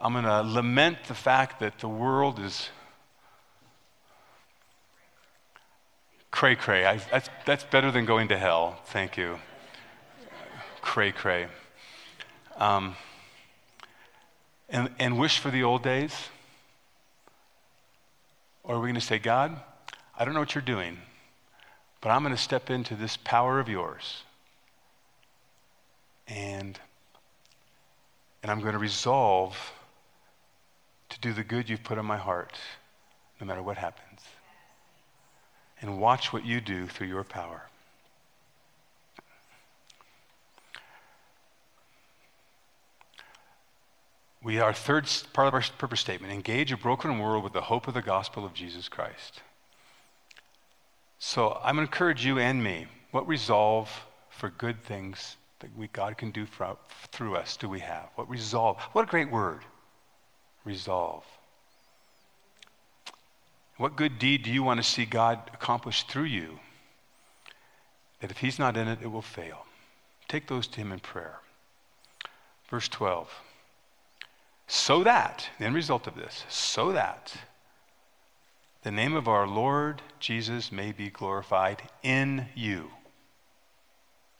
I'm 0.00 0.12
going 0.12 0.24
to 0.24 0.42
lament 0.42 0.98
the 1.06 1.14
fact 1.14 1.60
that 1.60 1.78
the 1.78 1.88
world 1.88 2.40
is 2.40 2.68
cray 6.30 6.56
cray. 6.56 7.00
That's, 7.10 7.30
that's 7.44 7.64
better 7.64 7.90
than 7.90 8.04
going 8.04 8.28
to 8.28 8.36
hell. 8.36 8.80
Thank 8.86 9.16
you. 9.16 9.38
Cray 10.82 11.12
cray. 11.12 11.46
Um, 12.56 12.96
and, 14.68 14.90
and 14.98 15.18
wish 15.18 15.38
for 15.38 15.50
the 15.50 15.62
old 15.62 15.82
days? 15.82 16.14
Or 18.64 18.74
are 18.74 18.80
we 18.80 18.86
going 18.86 18.96
to 18.96 19.00
say, 19.00 19.18
God, 19.18 19.56
I 20.18 20.24
don't 20.24 20.34
know 20.34 20.40
what 20.40 20.54
you're 20.54 20.62
doing, 20.62 20.98
but 22.00 22.10
I'm 22.10 22.22
going 22.22 22.34
to 22.34 22.40
step 22.40 22.70
into 22.70 22.94
this 22.94 23.16
power 23.16 23.58
of 23.58 23.68
yours. 23.68 24.22
And, 26.28 26.78
and 28.42 28.50
I'm 28.50 28.60
going 28.60 28.72
to 28.72 28.78
resolve 28.78 29.56
to 31.08 31.20
do 31.20 31.32
the 31.32 31.44
good 31.44 31.68
you've 31.68 31.84
put 31.84 31.98
in 31.98 32.04
my 32.04 32.16
heart, 32.16 32.52
no 33.40 33.46
matter 33.46 33.62
what 33.62 33.76
happens. 33.76 34.20
And 35.80 36.00
watch 36.00 36.32
what 36.32 36.44
you 36.44 36.60
do 36.60 36.86
through 36.86 37.08
your 37.08 37.24
power. 37.24 37.62
We, 44.42 44.60
our 44.60 44.72
third 44.72 45.08
part 45.32 45.48
of 45.48 45.54
our 45.54 45.64
purpose 45.76 45.98
statement 45.98 46.32
engage 46.32 46.70
a 46.70 46.76
broken 46.76 47.18
world 47.18 47.42
with 47.42 47.52
the 47.52 47.62
hope 47.62 47.88
of 47.88 47.94
the 47.94 48.02
gospel 48.02 48.44
of 48.44 48.54
Jesus 48.54 48.88
Christ. 48.88 49.42
So 51.18 51.58
I'm 51.62 51.76
going 51.76 51.86
to 51.86 51.92
encourage 51.92 52.24
you 52.24 52.38
and 52.38 52.62
me. 52.62 52.86
What 53.10 53.26
resolve 53.26 53.90
for 54.30 54.50
good 54.50 54.82
things 54.84 55.36
that 55.60 55.76
we, 55.76 55.88
God 55.88 56.18
can 56.18 56.30
do 56.30 56.44
for, 56.44 56.76
through 57.12 57.36
us 57.36 57.56
do 57.56 57.68
we 57.68 57.80
have? 57.80 58.08
What 58.14 58.28
resolve? 58.28 58.78
What 58.92 59.04
a 59.04 59.10
great 59.10 59.30
word. 59.30 59.60
Resolve. 60.64 61.24
What 63.78 63.96
good 63.96 64.18
deed 64.18 64.42
do 64.42 64.50
you 64.50 64.62
want 64.62 64.78
to 64.78 64.88
see 64.88 65.04
God 65.04 65.50
accomplish 65.52 66.04
through 66.04 66.24
you? 66.24 66.58
That 68.20 68.30
if 68.30 68.38
He's 68.38 68.58
not 68.58 68.76
in 68.76 68.88
it, 68.88 68.98
it 69.02 69.10
will 69.10 69.22
fail. 69.22 69.66
Take 70.28 70.48
those 70.48 70.66
to 70.68 70.80
Him 70.80 70.92
in 70.92 71.00
prayer. 71.00 71.40
Verse 72.68 72.88
12. 72.88 73.30
So 74.66 75.04
that, 75.04 75.48
the 75.58 75.66
end 75.66 75.74
result 75.74 76.06
of 76.06 76.16
this, 76.16 76.44
so 76.48 76.92
that 76.92 77.32
the 78.86 78.92
name 78.92 79.16
of 79.16 79.26
our 79.26 79.48
Lord 79.48 80.00
Jesus 80.20 80.70
may 80.70 80.92
be 80.92 81.10
glorified 81.10 81.82
in 82.04 82.46
you. 82.54 82.88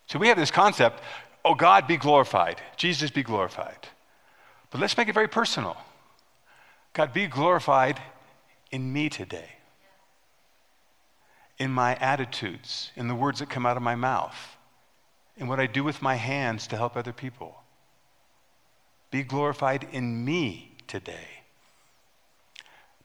So 0.06 0.20
we 0.20 0.28
have 0.28 0.36
this 0.36 0.52
concept 0.52 1.02
oh, 1.44 1.56
God 1.56 1.88
be 1.88 1.96
glorified, 1.96 2.60
Jesus 2.76 3.10
be 3.10 3.24
glorified. 3.24 3.88
But 4.70 4.80
let's 4.80 4.96
make 4.96 5.08
it 5.08 5.14
very 5.14 5.26
personal. 5.26 5.76
God 6.92 7.12
be 7.12 7.26
glorified 7.26 8.00
in 8.70 8.92
me 8.92 9.08
today, 9.08 9.50
in 11.58 11.72
my 11.72 11.96
attitudes, 11.96 12.92
in 12.94 13.08
the 13.08 13.16
words 13.16 13.40
that 13.40 13.50
come 13.50 13.66
out 13.66 13.76
of 13.76 13.82
my 13.82 13.96
mouth, 13.96 14.56
in 15.36 15.48
what 15.48 15.58
I 15.58 15.66
do 15.66 15.82
with 15.82 16.02
my 16.02 16.14
hands 16.14 16.68
to 16.68 16.76
help 16.76 16.96
other 16.96 17.12
people. 17.12 17.56
Be 19.10 19.24
glorified 19.24 19.88
in 19.90 20.24
me 20.24 20.76
today. 20.86 21.35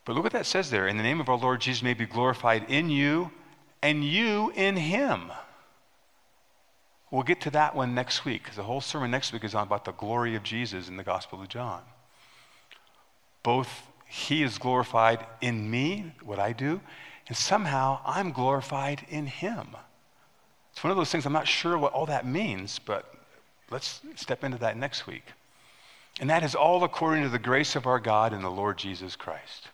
But 0.05 0.13
look 0.13 0.23
what 0.23 0.33
that 0.33 0.45
says 0.45 0.69
there. 0.69 0.87
In 0.87 0.97
the 0.97 1.03
name 1.03 1.21
of 1.21 1.29
our 1.29 1.37
Lord 1.37 1.61
Jesus 1.61 1.83
may 1.83 1.93
be 1.93 2.05
glorified 2.05 2.69
in 2.69 2.89
you 2.89 3.31
and 3.81 4.03
you 4.03 4.51
in 4.55 4.75
him. 4.75 5.31
We'll 7.11 7.23
get 7.23 7.41
to 7.41 7.49
that 7.51 7.75
one 7.75 7.93
next 7.93 8.23
week 8.23 8.43
because 8.43 8.55
the 8.55 8.63
whole 8.63 8.81
sermon 8.81 9.11
next 9.11 9.33
week 9.33 9.43
is 9.43 9.53
on 9.53 9.67
about 9.67 9.85
the 9.85 9.91
glory 9.91 10.35
of 10.35 10.43
Jesus 10.43 10.87
in 10.87 10.97
the 10.97 11.03
Gospel 11.03 11.41
of 11.41 11.49
John. 11.49 11.81
Both 13.43 13.83
he 14.07 14.43
is 14.43 14.57
glorified 14.57 15.25
in 15.41 15.69
me, 15.69 16.13
what 16.23 16.39
I 16.39 16.53
do, 16.53 16.81
and 17.27 17.35
somehow 17.35 17.99
I'm 18.05 18.31
glorified 18.31 19.05
in 19.09 19.27
him. 19.27 19.75
It's 20.71 20.83
one 20.83 20.91
of 20.91 20.97
those 20.97 21.11
things 21.11 21.25
I'm 21.25 21.33
not 21.33 21.47
sure 21.47 21.77
what 21.77 21.93
all 21.93 22.05
that 22.05 22.25
means, 22.25 22.79
but 22.79 23.13
let's 23.69 24.01
step 24.15 24.43
into 24.43 24.57
that 24.59 24.77
next 24.77 25.05
week. 25.05 25.25
And 26.19 26.29
that 26.29 26.43
is 26.43 26.55
all 26.55 26.83
according 26.83 27.23
to 27.23 27.29
the 27.29 27.39
grace 27.39 27.75
of 27.75 27.85
our 27.85 27.99
God 27.99 28.33
and 28.33 28.43
the 28.43 28.49
Lord 28.49 28.77
Jesus 28.77 29.15
Christ. 29.15 29.69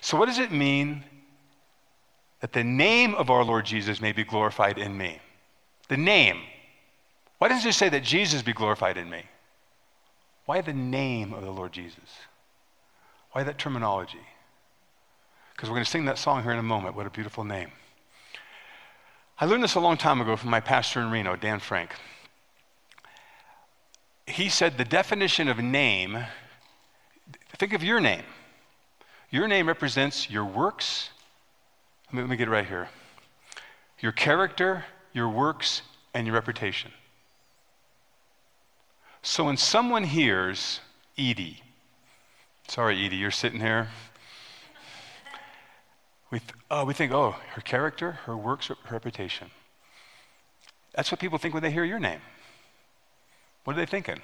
So, 0.00 0.16
what 0.16 0.26
does 0.26 0.38
it 0.38 0.52
mean 0.52 1.04
that 2.40 2.52
the 2.52 2.64
name 2.64 3.14
of 3.14 3.30
our 3.30 3.44
Lord 3.44 3.66
Jesus 3.66 4.00
may 4.00 4.12
be 4.12 4.24
glorified 4.24 4.78
in 4.78 4.96
me? 4.96 5.20
The 5.88 5.96
name. 5.96 6.40
Why 7.38 7.48
doesn't 7.48 7.68
it 7.68 7.74
say 7.74 7.88
that 7.88 8.04
Jesus 8.04 8.42
be 8.42 8.52
glorified 8.52 8.96
in 8.96 9.08
me? 9.10 9.24
Why 10.46 10.60
the 10.60 10.72
name 10.72 11.32
of 11.32 11.42
the 11.42 11.50
Lord 11.50 11.72
Jesus? 11.72 12.18
Why 13.32 13.42
that 13.44 13.58
terminology? 13.58 14.20
Because 15.52 15.68
we're 15.68 15.76
going 15.76 15.84
to 15.84 15.90
sing 15.90 16.06
that 16.06 16.18
song 16.18 16.42
here 16.42 16.52
in 16.52 16.58
a 16.58 16.62
moment. 16.62 16.96
What 16.96 17.06
a 17.06 17.10
beautiful 17.10 17.44
name. 17.44 17.70
I 19.38 19.46
learned 19.46 19.62
this 19.62 19.74
a 19.74 19.80
long 19.80 19.96
time 19.96 20.20
ago 20.20 20.36
from 20.36 20.50
my 20.50 20.60
pastor 20.60 21.00
in 21.00 21.10
Reno, 21.10 21.36
Dan 21.36 21.60
Frank. 21.60 21.92
He 24.26 24.48
said 24.48 24.76
the 24.76 24.84
definition 24.84 25.48
of 25.48 25.58
name, 25.58 26.18
think 27.56 27.72
of 27.72 27.82
your 27.82 28.00
name. 28.00 28.24
Your 29.30 29.46
name 29.46 29.68
represents 29.68 30.28
your 30.28 30.44
works. 30.44 31.10
Let 32.12 32.28
me, 32.28 32.36
get 32.36 32.48
it 32.48 32.50
right 32.50 32.66
here. 32.66 32.88
Your 34.00 34.10
character, 34.10 34.84
your 35.12 35.28
works, 35.28 35.82
and 36.12 36.26
your 36.26 36.34
reputation. 36.34 36.90
So 39.22 39.44
when 39.44 39.56
someone 39.56 40.04
hears 40.04 40.80
Edie, 41.16 41.62
sorry, 42.66 43.04
Edie, 43.04 43.16
you're 43.16 43.30
sitting 43.30 43.60
here. 43.60 43.88
We, 46.32 46.40
th- 46.40 46.52
oh, 46.70 46.84
we 46.84 46.94
think, 46.94 47.12
oh, 47.12 47.36
her 47.50 47.60
character, 47.60 48.12
her 48.24 48.36
works, 48.36 48.68
her 48.68 48.76
reputation. 48.90 49.50
That's 50.94 51.12
what 51.12 51.20
people 51.20 51.38
think 51.38 51.54
when 51.54 51.62
they 51.62 51.70
hear 51.70 51.84
your 51.84 52.00
name. 52.00 52.20
What 53.64 53.76
are 53.76 53.80
they 53.80 53.86
thinking? 53.86 54.22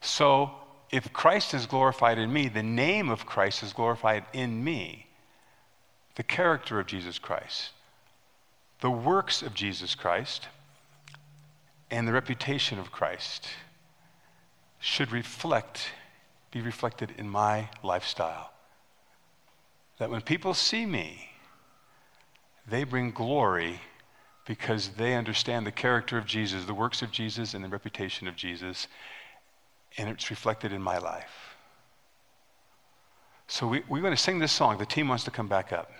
So, 0.00 0.52
if 0.90 1.12
Christ 1.12 1.54
is 1.54 1.66
glorified 1.66 2.18
in 2.18 2.32
me, 2.32 2.48
the 2.48 2.62
name 2.62 3.10
of 3.10 3.26
Christ 3.26 3.62
is 3.62 3.72
glorified 3.72 4.24
in 4.32 4.64
me. 4.64 5.06
The 6.16 6.22
character 6.22 6.80
of 6.80 6.86
Jesus 6.86 7.18
Christ, 7.18 7.70
the 8.80 8.90
works 8.90 9.42
of 9.42 9.54
Jesus 9.54 9.94
Christ, 9.94 10.48
and 11.90 12.06
the 12.06 12.12
reputation 12.12 12.78
of 12.78 12.90
Christ 12.90 13.48
should 14.80 15.12
reflect, 15.12 15.88
be 16.50 16.60
reflected 16.60 17.12
in 17.16 17.28
my 17.28 17.68
lifestyle. 17.82 18.52
That 19.98 20.10
when 20.10 20.22
people 20.22 20.54
see 20.54 20.86
me, 20.86 21.30
they 22.66 22.84
bring 22.84 23.10
glory 23.10 23.80
because 24.46 24.88
they 24.90 25.14
understand 25.14 25.66
the 25.66 25.72
character 25.72 26.18
of 26.18 26.26
Jesus, 26.26 26.64
the 26.64 26.74
works 26.74 27.02
of 27.02 27.10
Jesus, 27.12 27.54
and 27.54 27.64
the 27.64 27.68
reputation 27.68 28.26
of 28.26 28.34
Jesus, 28.34 28.88
and 29.96 30.08
it's 30.08 30.30
reflected 30.30 30.72
in 30.72 30.82
my 30.82 30.98
life. 30.98 31.56
So 33.46 33.66
we, 33.66 33.82
we're 33.88 34.00
going 34.00 34.14
to 34.14 34.20
sing 34.20 34.38
this 34.38 34.52
song. 34.52 34.78
The 34.78 34.86
team 34.86 35.08
wants 35.08 35.24
to 35.24 35.30
come 35.30 35.48
back 35.48 35.72
up. 35.72 35.90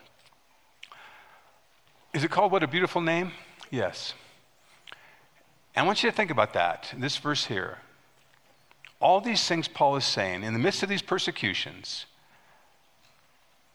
Is 2.14 2.24
it 2.24 2.31
called 2.31 2.53
What 2.53 2.62
a 2.62 2.68
Beautiful 2.68 3.00
Name? 3.00 3.33
Yes. 3.70 4.14
And 5.74 5.85
I 5.85 5.87
want 5.87 6.03
you 6.03 6.11
to 6.11 6.16
think 6.16 6.31
about 6.31 6.53
that, 6.55 6.92
this 6.96 7.16
verse 7.16 7.46
here. 7.46 7.79
All 9.00 9.20
these 9.20 9.46
things 9.46 9.66
Paul 9.66 9.96
is 9.96 10.05
saying, 10.05 10.42
in 10.42 10.53
the 10.53 10.59
midst 10.59 10.83
of 10.83 10.88
these 10.88 11.03
persecutions, 11.03 12.07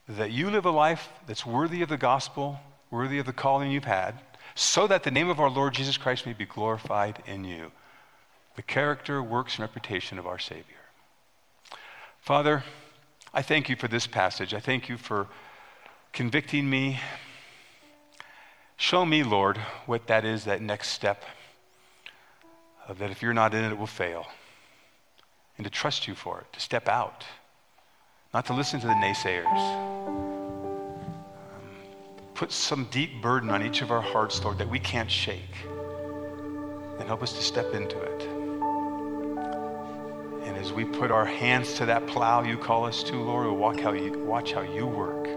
that 0.08 0.32
you 0.32 0.50
live 0.50 0.66
a 0.66 0.72
life 0.72 1.10
that's 1.28 1.46
worthy 1.46 1.82
of 1.82 1.90
the 1.90 1.98
gospel, 1.98 2.60
worthy 2.92 3.18
of 3.18 3.26
the 3.26 3.34
calling 3.34 3.72
you've 3.72 3.86
had, 3.86 4.16
so 4.54 4.88
that 4.88 5.04
the 5.04 5.12
name 5.12 5.30
of 5.30 5.40
our 5.40 5.50
Lord 5.50 5.74
Jesus 5.74 5.98
Christ 5.98 6.26
may 6.26 6.34
be 6.34 6.46
glorified 6.46 7.24
in 7.26 7.44
you. 7.44 7.72
The 8.56 8.62
character, 8.62 9.22
works, 9.22 9.56
and 9.56 9.62
reputation 9.62 10.18
of 10.18 10.28
our 10.28 10.40
Savior. 10.40 10.64
Father, 12.22 12.64
I 13.34 13.42
thank 13.42 13.70
you 13.70 13.76
for 13.76 13.88
this 13.88 14.08
passage. 14.08 14.54
I 14.54 14.60
thank 14.60 14.90
you 14.90 14.98
for 14.98 15.28
convicting 16.14 16.70
me. 16.70 17.00
Show 18.78 19.06
me, 19.06 19.24
Lord, 19.24 19.58
what 19.86 20.08
that 20.08 20.26
is, 20.26 20.46
that 20.46 20.62
next 20.62 20.90
step 20.90 21.24
that 22.94 23.10
if 23.10 23.22
you're 23.22 23.34
not 23.34 23.54
in 23.54 23.64
it, 23.64 23.72
it 23.72 23.78
will 23.78 23.88
fail. 23.88 24.28
And 25.58 25.64
to 25.64 25.70
trust 25.70 26.08
you 26.08 26.16
for 26.16 26.40
it, 26.42 26.54
to 26.54 26.60
step 26.60 26.88
out, 26.88 27.24
not 28.34 28.46
to 28.48 28.54
listen 28.54 28.80
to 28.82 28.88
the 28.88 28.94
naysayers. 28.94 29.46
Um, 29.48 31.26
put 32.34 32.52
some 32.52 32.88
deep 32.92 33.22
burden 33.22 33.50
on 33.50 33.64
each 33.66 33.82
of 33.82 33.92
our 33.92 34.02
hearts, 34.02 34.44
Lord, 34.44 34.58
that 34.58 34.70
we 34.70 34.80
can't 34.80 35.10
shake. 35.10 35.56
And 37.00 37.08
help 37.08 37.24
us 37.24 37.34
to 37.34 37.42
step 37.42 37.74
into 37.74 38.00
it. 38.00 38.35
As 40.66 40.74
we 40.74 40.84
put 40.84 41.12
our 41.12 41.26
hands 41.26 41.76
to 41.76 41.86
that 41.86 42.08
plow 42.08 42.42
you 42.42 42.58
call 42.58 42.86
us 42.86 43.04
to, 43.04 43.22
Lord, 43.22 43.46
we'll 43.46 43.56
walk 43.56 43.80
how 43.80 43.92
you, 43.92 44.18
watch 44.26 44.52
how 44.52 44.62
you 44.62 44.88
work. 44.88 45.28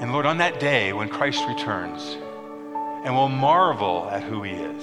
And 0.00 0.12
Lord, 0.12 0.26
on 0.26 0.38
that 0.38 0.58
day 0.58 0.92
when 0.92 1.08
Christ 1.08 1.44
returns, 1.46 2.18
and 3.04 3.14
we'll 3.14 3.28
marvel 3.28 4.08
at 4.10 4.24
who 4.24 4.42
he 4.42 4.50
is. 4.50 4.82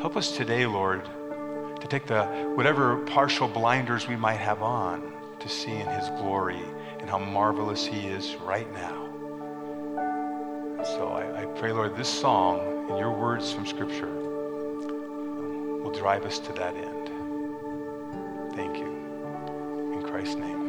Help 0.00 0.16
us 0.16 0.36
today, 0.36 0.66
Lord, 0.66 1.04
to 1.80 1.86
take 1.86 2.04
the 2.06 2.24
whatever 2.56 2.96
partial 3.06 3.46
blinders 3.46 4.08
we 4.08 4.16
might 4.16 4.40
have 4.40 4.60
on 4.60 5.12
to 5.38 5.48
see 5.48 5.70
in 5.70 5.86
his 5.86 6.08
glory 6.20 6.64
and 6.98 7.08
how 7.08 7.20
marvelous 7.20 7.86
he 7.86 8.08
is 8.08 8.34
right 8.42 8.70
now. 8.74 9.06
So 10.82 11.10
I, 11.10 11.42
I 11.42 11.46
pray, 11.46 11.70
Lord, 11.70 11.96
this 11.96 12.08
song 12.08 12.58
and 12.90 12.98
your 12.98 13.12
words 13.12 13.52
from 13.52 13.66
Scripture 13.66 14.12
will 15.84 15.92
drive 15.92 16.24
us 16.24 16.40
to 16.40 16.52
that 16.54 16.74
end. 16.74 17.03
Christ's 20.24 20.40
name. 20.40 20.63